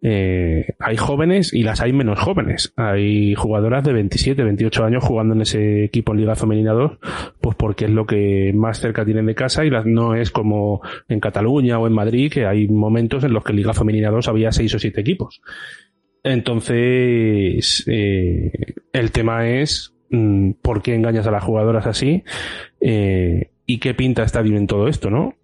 [0.01, 2.73] eh, hay jóvenes y las hay menos jóvenes.
[2.77, 6.99] Hay jugadoras de 27, 28 años jugando en ese equipo en Liga Femenina 2,
[7.41, 11.21] pues porque es lo que más cerca tienen de casa y no es como en
[11.21, 14.53] Cataluña o en Madrid, que hay momentos en los que en Liga Femenina 2 había
[14.53, 15.41] 6 o 7 equipos.
[16.23, 18.53] Entonces, eh,
[18.93, 22.23] el tema es mmm, por qué engañas a las jugadoras así
[22.81, 25.35] eh, y qué pinta Stadium en todo esto, ¿no?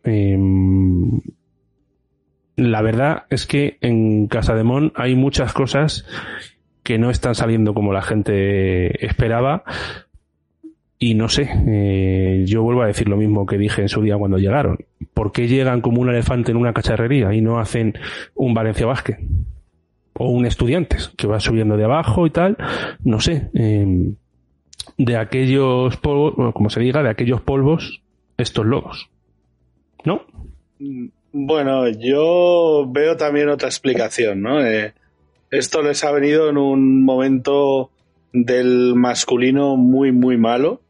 [2.57, 6.07] La verdad es que en Casa de Mon hay muchas cosas
[6.85, 9.65] que no están saliendo como la gente esperaba.
[10.99, 14.17] Y no sé, eh, yo vuelvo a decir lo mismo que dije en su día
[14.17, 14.79] cuando llegaron.
[15.13, 17.95] ¿Por qué llegan como un elefante en una cacharrería y no hacen
[18.35, 19.19] un Valencia Basket?
[20.13, 22.57] O un Estudiantes, que va subiendo de abajo y tal.
[23.03, 23.51] No sé.
[23.55, 24.13] Eh,
[24.97, 28.03] de aquellos polvos, como se diga, de aquellos polvos,
[28.37, 29.11] estos lobos.
[30.05, 30.23] ¿No?
[31.37, 34.65] Bueno, yo veo también otra explicación, ¿no?
[34.65, 34.95] Eh,
[35.51, 37.91] esto les ha venido en un momento
[38.33, 40.81] del masculino muy, muy malo.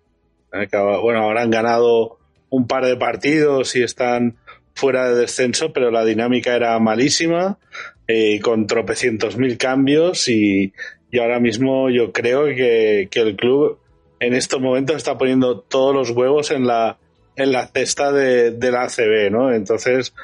[0.53, 2.19] Bueno, ahora han ganado
[2.51, 4.37] un par de partidos y están
[4.75, 7.59] fuera de descenso, pero la dinámica era malísima,
[8.07, 10.75] eh, con tropecientos mil cambios y,
[11.11, 13.79] y, ahora mismo yo creo que, que el club
[14.21, 16.99] en estos momentos está poniendo todos los huevos en la,
[17.37, 19.53] en la cesta de, de la ACB, ¿no?
[19.53, 20.15] Entonces,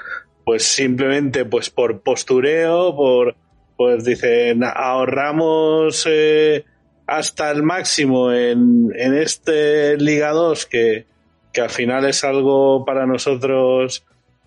[0.45, 3.37] pues simplemente pues por postureo, por
[3.77, 6.65] pues dicen ahorramos eh,
[7.07, 11.07] hasta el máximo en, en este Liga 2 que,
[11.53, 14.05] que, al final es algo para nosotros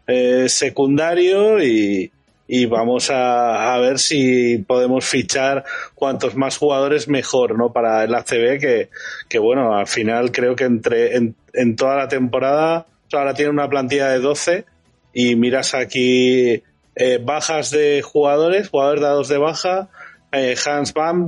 [0.07, 2.11] eh, secundario y,
[2.47, 5.63] y vamos a, a, ver si podemos fichar
[5.95, 8.89] cuantos más jugadores mejor no para el ACB que,
[9.29, 12.85] que bueno al final creo que entre en, en toda la temporada
[13.17, 14.65] ahora tiene una plantilla de 12
[15.13, 16.63] y miras aquí
[16.95, 19.89] eh, bajas de jugadores, jugadores dados de baja,
[20.31, 21.25] eh, Hans Van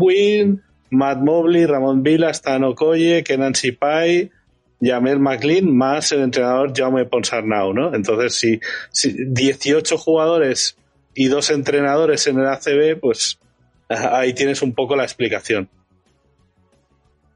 [0.89, 4.32] Matt Mobley, Ramón Vila, Stan Okoye, Kenan Sipai,
[4.82, 7.93] Jamel McLean, más el entrenador Jaume Ponsarnau, ¿no?
[7.93, 8.59] Entonces, si,
[8.91, 10.78] si 18 jugadores
[11.16, 13.39] y dos entrenadores en el ACB, pues
[13.89, 15.70] ahí tienes un poco la explicación.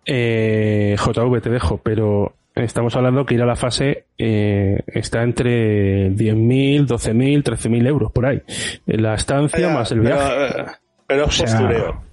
[0.05, 6.09] Eh, JV, te dejo, pero estamos hablando que ir a la fase eh, está entre
[6.11, 8.41] 10.000, 12.000, 13.000 euros por ahí.
[8.86, 10.30] La estancia Ya, más el viaje.
[10.36, 10.65] Pero,
[11.07, 12.03] pero es O sea, postureo.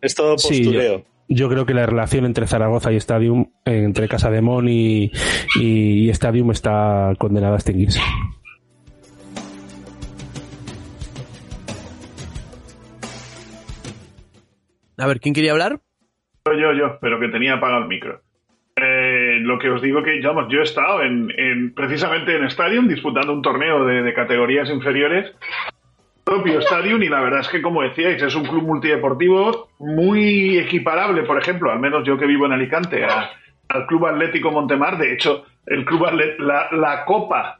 [0.00, 0.98] Es todo Sí, postureo.
[0.98, 4.68] yo, yo creo que la relación entre Zaragoza y Stadium, eh, entre Casa de Mon
[4.68, 5.10] y,
[5.60, 8.00] y, y Stadium está condenada a extinguirse.
[15.00, 15.80] A ver, ¿quién quería hablar?
[16.46, 18.20] Yo, yo, yo, pero que tenía apagado el micro.
[18.76, 23.32] Eh, lo que os digo que yo he estado en, en- precisamente en Stadium disputando
[23.32, 25.34] un torneo de, categorías inferiores
[26.24, 31.24] propio Stadium y la verdad es que como decíais es un club multideportivo muy equiparable
[31.24, 33.30] por ejemplo al menos yo que vivo en Alicante a-
[33.68, 36.06] al Club Atlético Montemar de hecho el club
[36.38, 37.58] la, copa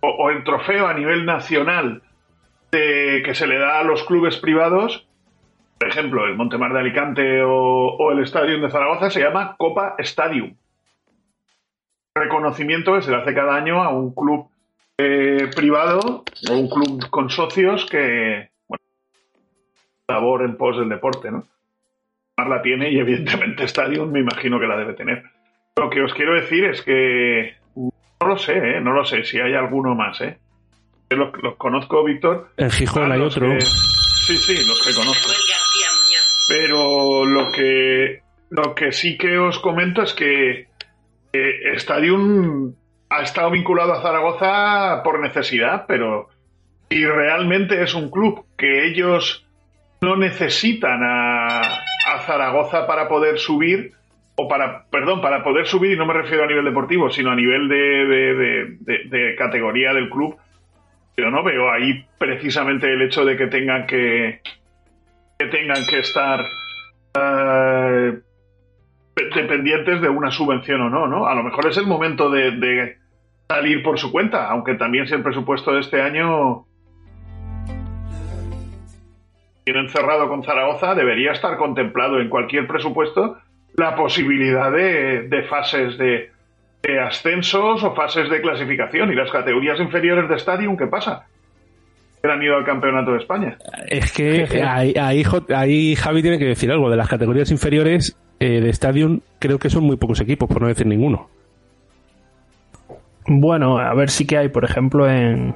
[0.00, 2.02] o, el trofeo a nivel nacional
[2.70, 5.03] que se le da a los clubes privados
[5.78, 7.50] por ejemplo, el Montemar de Alicante o,
[7.96, 10.54] o el Stadium de Zaragoza se llama Copa Stadium.
[12.14, 14.48] Reconocimiento que se le hace cada año a un club
[14.98, 18.84] eh, privado o un club con socios que, bueno,
[20.08, 21.44] labor en pos del deporte, ¿no?
[22.36, 25.24] Montemar la tiene y evidentemente Stadium me imagino que la debe tener.
[25.76, 28.80] Lo que os quiero decir es que no lo sé, ¿eh?
[28.80, 30.38] No lo sé si hay alguno más, ¿eh?
[31.10, 32.50] Los, los conozco, Víctor.
[32.56, 33.48] En Gijón hay Los otro.
[33.50, 35.30] que- sí, sí, los que conozco.
[36.46, 38.20] Pero lo que,
[38.50, 40.66] lo que sí que os comento es que
[41.32, 42.74] eh, Stadium
[43.10, 46.28] ha estado vinculado a Zaragoza por necesidad, pero
[46.90, 49.46] si realmente es un club que ellos
[50.00, 51.60] no necesitan a,
[52.26, 53.92] Zaragoza para poder subir,
[54.36, 57.36] o para, perdón, para poder subir, y no me refiero a nivel deportivo, sino a
[57.36, 60.36] nivel de- de- de categoría del club,
[61.16, 64.40] yo no veo ahí precisamente el hecho de que tengan que,
[65.44, 66.44] que tengan que estar
[67.14, 68.18] eh,
[69.34, 71.26] dependientes de una subvención o no, ¿no?
[71.26, 72.96] A lo mejor es el momento de,
[73.48, 76.64] salir por su cuenta, aunque también si el presupuesto de este año
[79.64, 83.38] tienen cerrado con Zaragoza, debería estar contemplado en cualquier presupuesto
[83.76, 86.30] la posibilidad de, fases de,
[86.82, 89.12] de ascensos o fases de clasificación.
[89.12, 91.26] Y las categorías inferiores de Stadium, ¿qué pasa?
[92.24, 93.58] Que han ido al campeonato de España.
[93.86, 95.22] Es que ahí, ahí,
[95.54, 96.88] ahí Javi tiene que decir algo.
[96.88, 100.68] De las categorías inferiores eh, de Stadium, creo que son muy pocos equipos, por no
[100.68, 101.28] decir ninguno.
[103.26, 105.54] Bueno, a ver si que hay, por ejemplo, en,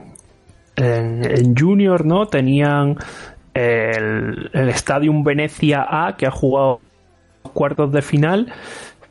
[0.77, 2.27] en, en Junior, ¿no?
[2.27, 2.97] Tenían
[3.55, 6.81] el, el Stadium Venecia A, que ha jugado
[7.55, 8.53] cuartos de final,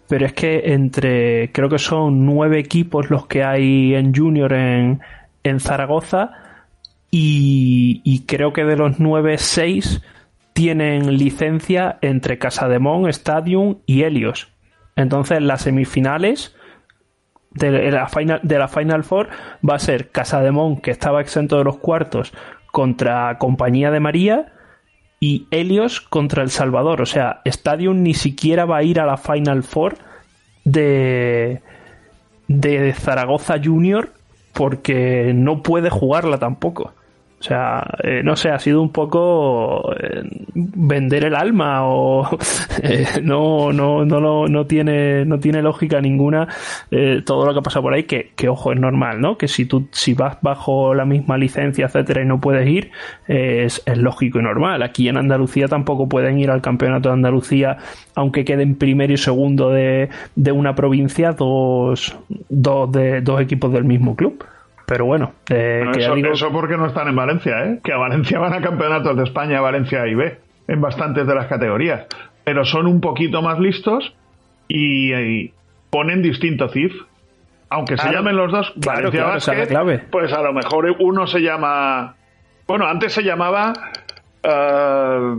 [0.07, 4.99] pero es que entre, creo que son nueve equipos los que hay en Junior en,
[5.43, 6.43] en Zaragoza,
[7.09, 10.01] y, creo que de los nueve, seis
[10.53, 14.49] tienen licencia entre Casademón, Stadium y Helios.
[14.95, 16.55] Entonces, las semifinales
[17.51, 19.29] de la Final, de la Final Four
[19.67, 22.33] va a ser Casademón, que estaba exento de los cuartos,
[22.71, 24.53] contra Compañía de María
[25.19, 27.01] y Helios contra El Salvador.
[27.01, 29.97] O sea, Stadium ni siquiera va a ir a la Final Four
[30.63, 31.61] de,
[32.47, 34.11] de Zaragoza Junior
[34.53, 36.93] porque no puede jugarla tampoco.
[37.39, 40.23] O sea, eh, no sé, ha sido un poco eh,
[40.55, 42.27] vender el alma o
[42.81, 46.47] eh, no, no, no, lo- no tiene, no tiene lógica ninguna
[46.89, 49.37] eh, todo lo que ha pasado por ahí, que, que ojo, es normal, ¿no?
[49.37, 52.89] Que si tú, si vas bajo la misma licencia, etcétera, y no puedes ir,
[53.27, 54.81] eh, es, es lógico y normal.
[54.81, 57.77] Aquí en Andalucía tampoco pueden ir al campeonato de Andalucía,
[58.15, 62.17] aunque queden primero y segundo de, de una provincia, dos,
[62.49, 64.43] dos, de, dos equipos del mismo club.
[64.87, 67.79] Pero bueno, eh, Bueno, que ya eso, digo- eso porque no están en Valencia, ¿eh?
[67.83, 71.47] Que a Valencia van a campeonatos de España, Valencia y B, en bastantes de las
[71.47, 72.07] categorías.
[72.45, 74.15] Pero son un poquito más listos
[74.69, 75.53] y, y
[75.89, 76.93] ponen distinto CIF.
[77.69, 79.99] Aunque se llamen los dos Claro, Valencia claro, esa es la Basket, clave.
[80.09, 82.15] pues a lo mejor uno se llama...
[82.65, 83.73] Bueno, antes se llamaba...
[84.41, 85.33] eh,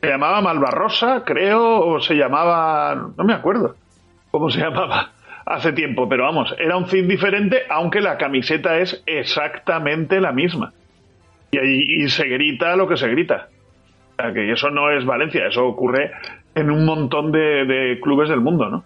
[0.00, 2.94] se llamaba Malvarrosa, creo, o se llamaba...
[3.16, 3.74] No me acuerdo
[4.30, 5.10] cómo se llamaba
[5.48, 10.72] hace tiempo, pero vamos, era un fin diferente, aunque la camiseta es exactamente la misma.
[11.50, 13.48] Y, ahí- se grita lo que se grita.
[14.12, 16.10] O sea, que eso no es Valencia, eso ocurre
[16.54, 18.84] en un montón de, clubes del mundo, ¿no?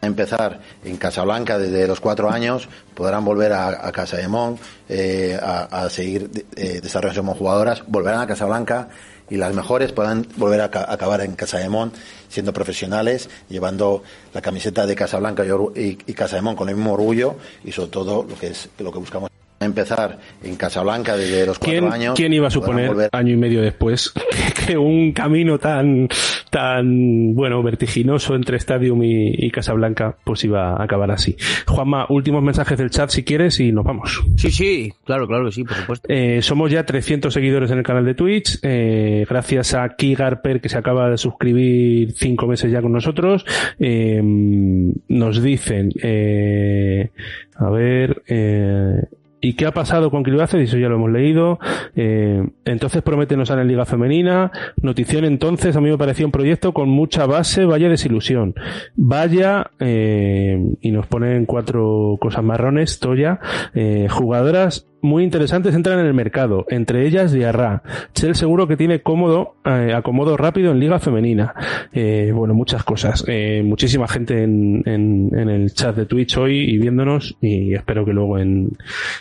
[0.00, 4.58] empezar en Casablanca desde los cuatro años, podrán volver a, Casa de Mon,
[4.88, 8.88] eh, a, seguir eh, desarrollando como jugadoras, volverán a Casablanca
[9.32, 11.90] y las mejores podrán volver a, ca- acabar en Casa de Mon
[12.28, 14.02] siendo profesionales, llevando
[14.34, 17.72] la camiseta de Casablanca y, y, y Casa de Mon con el mismo orgullo y
[17.72, 19.30] sobre todo lo que es lo que buscamos
[19.64, 22.14] empezar en Casablanca desde los cuatro ¿Quién, años.
[22.16, 26.08] quién iba a suponer volver año y medio después que, que un camino tan
[26.50, 31.36] tan bueno vertiginoso entre Stadium y, y Casablanca pues iba a acabar así?
[31.66, 34.22] Juanma, últimos mensajes del chat si quieres y nos vamos.
[34.36, 36.06] Sí, sí, claro, claro que sí, por supuesto.
[36.10, 38.58] Eh, somos ya 300 seguidores en el canal de Twitch.
[38.62, 43.44] eh, gracias a Key Garper que se acaba de suscribir cinco meses ya con nosotros.
[43.78, 47.10] Eh, nos dicen, eh,
[47.56, 49.02] a ver, eh,
[49.44, 50.68] ¿Y qué ha pasado con Cribáceres?
[50.68, 51.58] Eso ya lo hemos leído.
[51.96, 54.52] Eh, entonces promete no sale en Liga Femenina.
[54.80, 58.54] Notición entonces, a mí me parecía un proyecto con mucha base, vaya desilusión.
[58.94, 63.40] Vaya, eh, y nos ponen cuatro cosas marrones, Toya,
[63.74, 67.82] eh, jugadoras muy interesantes entran en el mercado, entre ellas Diarra.
[68.14, 71.54] Chel seguro que tiene cómodo, eh, acomodo rápido en Liga Femenina.
[71.92, 73.24] Eh, bueno, muchas cosas.
[73.26, 78.04] Eh, muchísima gente en, en, en, el chat de Twitch hoy y viéndonos y espero
[78.04, 78.70] que luego en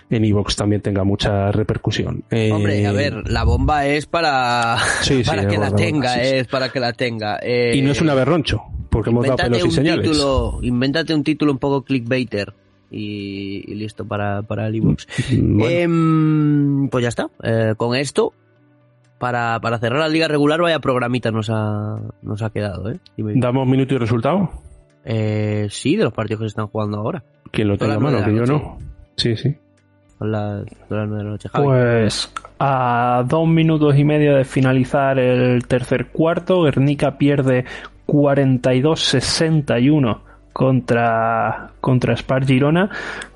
[0.09, 2.23] en Evox también tenga mucha repercusión.
[2.29, 6.21] Eh, Hombre, a ver, la bomba es para, Sí, sí, para que la bomba, tenga,
[6.21, 7.39] es para que la tenga.
[7.41, 10.09] Eh, y no es un aberroncho, porque hemos dado pelos y un señales.
[10.09, 12.53] título, invéntate un título un poco clickbaiter
[12.91, 15.07] y, y listo para, para el ebooks.
[15.39, 15.69] Bueno.
[15.69, 17.29] Em, pues ya está.
[17.41, 18.33] Eh, con esto,
[19.17, 22.99] para, para cerrar la liga regular, vaya programita nos ha, nos ha quedado, ¿eh?
[23.15, 23.35] Dime.
[23.37, 24.49] ¿Damos minuto y resultado?
[25.05, 27.23] Eh, sí, de los partidos que se están jugando ahora.
[27.51, 28.77] Quien lo tenga a mano, que yo no.
[29.15, 29.55] Sí, sí.
[30.19, 31.49] La noche.
[31.51, 37.65] Pues a dos minutos y medio de finalizar el tercer cuarto, Guernica pierde
[38.05, 40.21] 42-61
[40.53, 42.89] contra, contra Spar Girona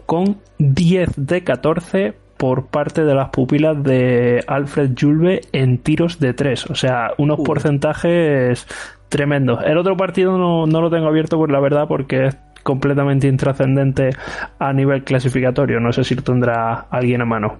[0.06, 6.34] con 10 de 14 por parte de las pupilas de Alfred Julve en tiros de
[6.34, 6.70] 3.
[6.70, 8.68] O sea, unos porcentajes
[9.10, 9.60] tremendos.
[9.66, 14.10] El otro partido no, no lo tengo abierto por la verdad porque es completamente intrascendente
[14.60, 15.80] a nivel clasificatorio.
[15.80, 17.58] No sé si lo tendrá alguien a mano.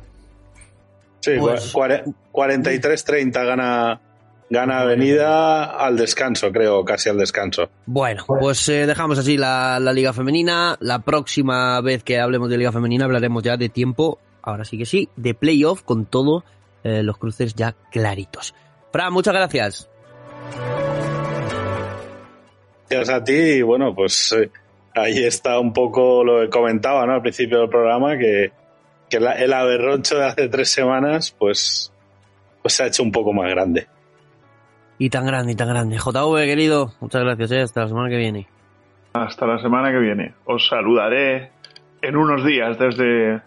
[1.22, 4.00] Sí, Pues- cuare- 43-30 gana,
[4.50, 7.70] gana Avenida al descanso, creo, casi al descanso.
[7.86, 10.78] Bueno, pues eh, dejamos así la, la Liga Femenina.
[10.80, 14.86] La próxima vez que hablemos de Liga Femenina hablaremos ya de tiempo, ahora sí que
[14.86, 16.44] sí, de playoff con todos
[16.84, 18.54] los cruces ya claritos.
[18.92, 19.90] Fran, muchas gracias.
[22.90, 24.52] Gracias a ti y bueno, pues eh,
[24.94, 27.14] ahí está un poco lo que comentaba ¿no?
[27.14, 28.52] al principio del programa, que,
[29.10, 31.92] que la- el aberroncho de hace tres semanas pues,
[32.62, 33.88] pues se ha hecho un poco más grande.
[34.98, 35.98] Y tan grande, y tan grande.
[35.98, 38.48] JV, querido, muchas gracias, eh, hasta la semana que viene.
[39.14, 40.34] Hasta la semana que viene.
[40.46, 41.52] Os saludaré
[42.02, 43.42] en unos días desde el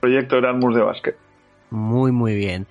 [0.00, 1.16] proyecto Erasmus de básquet.
[1.70, 2.66] Muy, muy bien.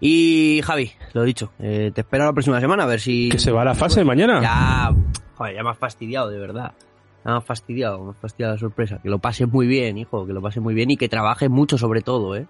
[0.00, 3.28] Y Javi, lo dicho, eh, te espero la próxima semana a ver si...
[3.30, 4.40] Que se va a la fase mañana.
[4.40, 4.90] Ya,
[5.34, 6.72] joder, ya me has fastidiado, de verdad.
[7.24, 9.00] Ya me has fastidiado, me has fastidiado la sorpresa.
[9.02, 11.78] Que lo pases muy bien, hijo, que lo pases muy bien y que trabajes mucho
[11.78, 12.46] sobre todo, ¿eh?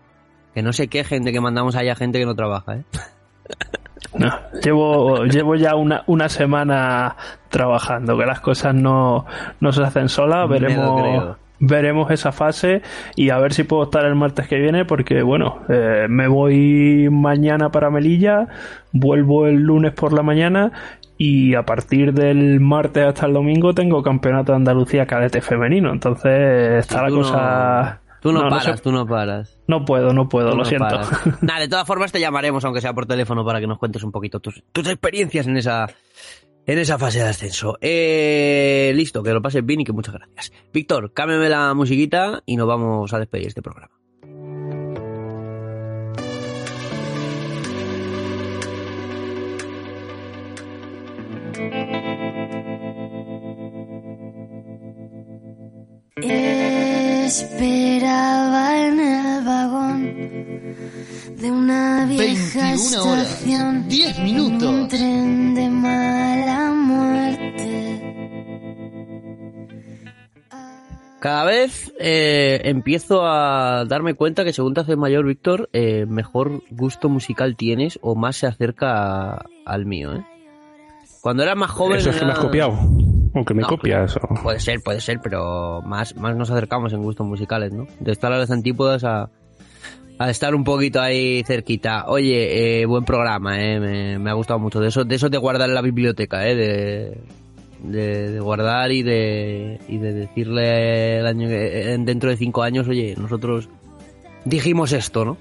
[0.53, 2.85] Que no se quejen de que mandamos allá gente que no trabaja, ¿eh?
[4.13, 4.31] No,
[4.63, 7.17] llevo, llevo ya una, una semana
[7.49, 9.27] trabajando, que las cosas no,
[9.61, 12.83] no se hacen solas, veremos, veremos esa fase
[13.17, 17.09] y a ver si puedo estar el martes que viene, porque bueno, eh, me voy
[17.11, 18.47] mañana para Melilla,
[18.93, 20.73] vuelvo el lunes por la mañana
[21.17, 26.81] y a partir del martes hasta el domingo tengo campeonato de Andalucía cadete femenino, entonces
[26.85, 28.01] está la cosa...
[28.25, 29.59] Tú no, no, no paras, sé- tú no paras.
[29.69, 30.99] No puedo, no puedo, Tú lo no siento.
[31.43, 34.11] Nada, de todas formas te llamaremos, aunque sea por teléfono, para que nos cuentes un
[34.11, 35.87] poquito tus, tus experiencias en esa,
[36.65, 37.77] en esa fase de ascenso.
[37.83, 40.53] Eh, listo, que lo pases bien y que muchas gracias.
[40.73, 43.93] Víctor, cámbiame la musiquita y nos vamos a despedir este programa.
[57.25, 60.03] Esperaba en el vagón
[61.41, 64.69] de una vieja 21 horas, estación 10 minutos.
[64.69, 68.01] Un tren de mala muerte.
[71.19, 76.61] Cada vez eh, empiezo a darme cuenta que según te haces mayor, Víctor, eh, mejor
[76.71, 80.27] gusto musical tienes o más se acerca a- al mío, ¿eh?
[81.23, 81.97] Cuando eras más joven...
[81.97, 82.77] Eso es que me has era- copiado.
[83.35, 84.17] Aunque me No, copias.
[84.17, 87.87] o- Puede ser, puede ser, pero más, más nos acercamos en gustos musicales, ¿no?
[88.01, 89.29] De estar a las antípodas a,
[90.19, 92.05] a estar un poquito ahí cerquita.
[92.07, 93.81] Oye, eh, buen programa, ¿eh?
[93.81, 94.79] Me, me ha gustado mucho.
[94.81, 96.55] De eso, de eso de guardar en la biblioteca, ¿eh?
[96.55, 97.19] De,
[97.83, 102.87] de, de guardar y de, y de decirle el año que- dentro de cinco años,
[102.89, 103.69] oye, nosotros
[104.45, 105.37] dijimos esto, ¿no?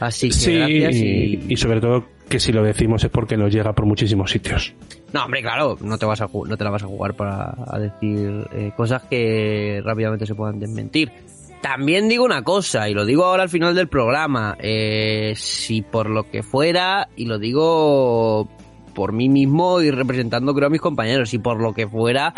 [0.00, 3.72] Así que Sí, gracias y sobre todo que si lo decimos es porque nos llega
[3.72, 4.74] por muchísimos sitios.
[5.12, 7.78] No, hombre, claro, no te vas a no te la vas a jugar para a
[7.78, 11.10] decir eh, cosas que rápidamente se puedan desmentir.
[11.60, 16.08] También digo una cosa, y lo digo ahora al final del programa, eh, si por
[16.08, 18.48] lo que fuera, y lo digo
[18.94, 22.34] por mí mismo y representando creo a mis compañeros, si por lo que fuera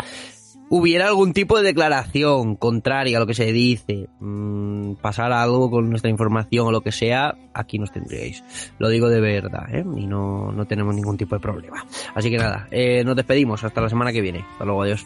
[0.71, 5.89] hubiera algún tipo de declaración contraria a lo que se dice, mm, pasar algo con
[5.89, 8.41] nuestra información o lo que sea, aquí nos tendríais.
[8.79, 9.83] Lo digo de verdad, ¿eh?
[9.97, 11.85] Y no, no tenemos ningún tipo de problema.
[12.15, 13.61] Así que nada, eh, nos despedimos.
[13.65, 14.45] Hasta la semana que viene.
[14.53, 15.05] Hasta luego, adiós.